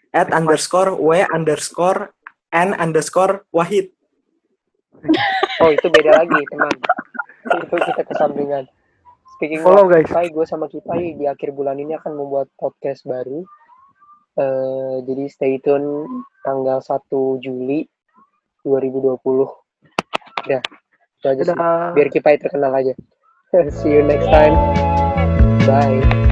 At 0.10 0.34
underscore 0.34 0.98
W 0.98 1.12
underscore 1.30 2.10
N 2.50 2.74
underscore 2.74 3.46
Wahid. 3.52 3.94
Oh, 5.62 5.70
itu 5.70 5.88
beda 5.88 6.18
lagi, 6.18 6.40
teman. 6.50 6.74
itu 7.48 7.76
kita 7.78 8.02
kesampingan. 8.04 8.66
Speaking 9.38 9.62
Follow, 9.62 9.86
of 9.86 9.94
guys. 9.94 10.10
Kipai, 10.10 10.28
gue 10.28 10.44
sama 10.44 10.66
Kipai 10.66 11.14
di 11.14 11.30
akhir 11.30 11.54
bulan 11.54 11.78
ini 11.78 11.94
akan 11.94 12.18
membuat 12.18 12.50
podcast 12.58 13.06
baru. 13.06 13.46
Eh, 14.36 14.96
jadi 15.06 15.24
stay 15.30 15.54
tune 15.58 16.06
tanggal 16.42 16.82
1 16.82 17.38
Juli 17.38 17.86
2020. 18.68 19.18
Udah, 20.48 20.62
itu 20.62 21.26
aja 21.26 21.42
sih. 21.42 21.60
Biar 21.96 22.08
Kipai 22.12 22.36
terkenal 22.36 22.76
aja. 22.76 22.94
See 23.80 23.96
you 23.96 24.04
next 24.04 24.28
time. 24.28 24.56
Bye. 25.64 26.27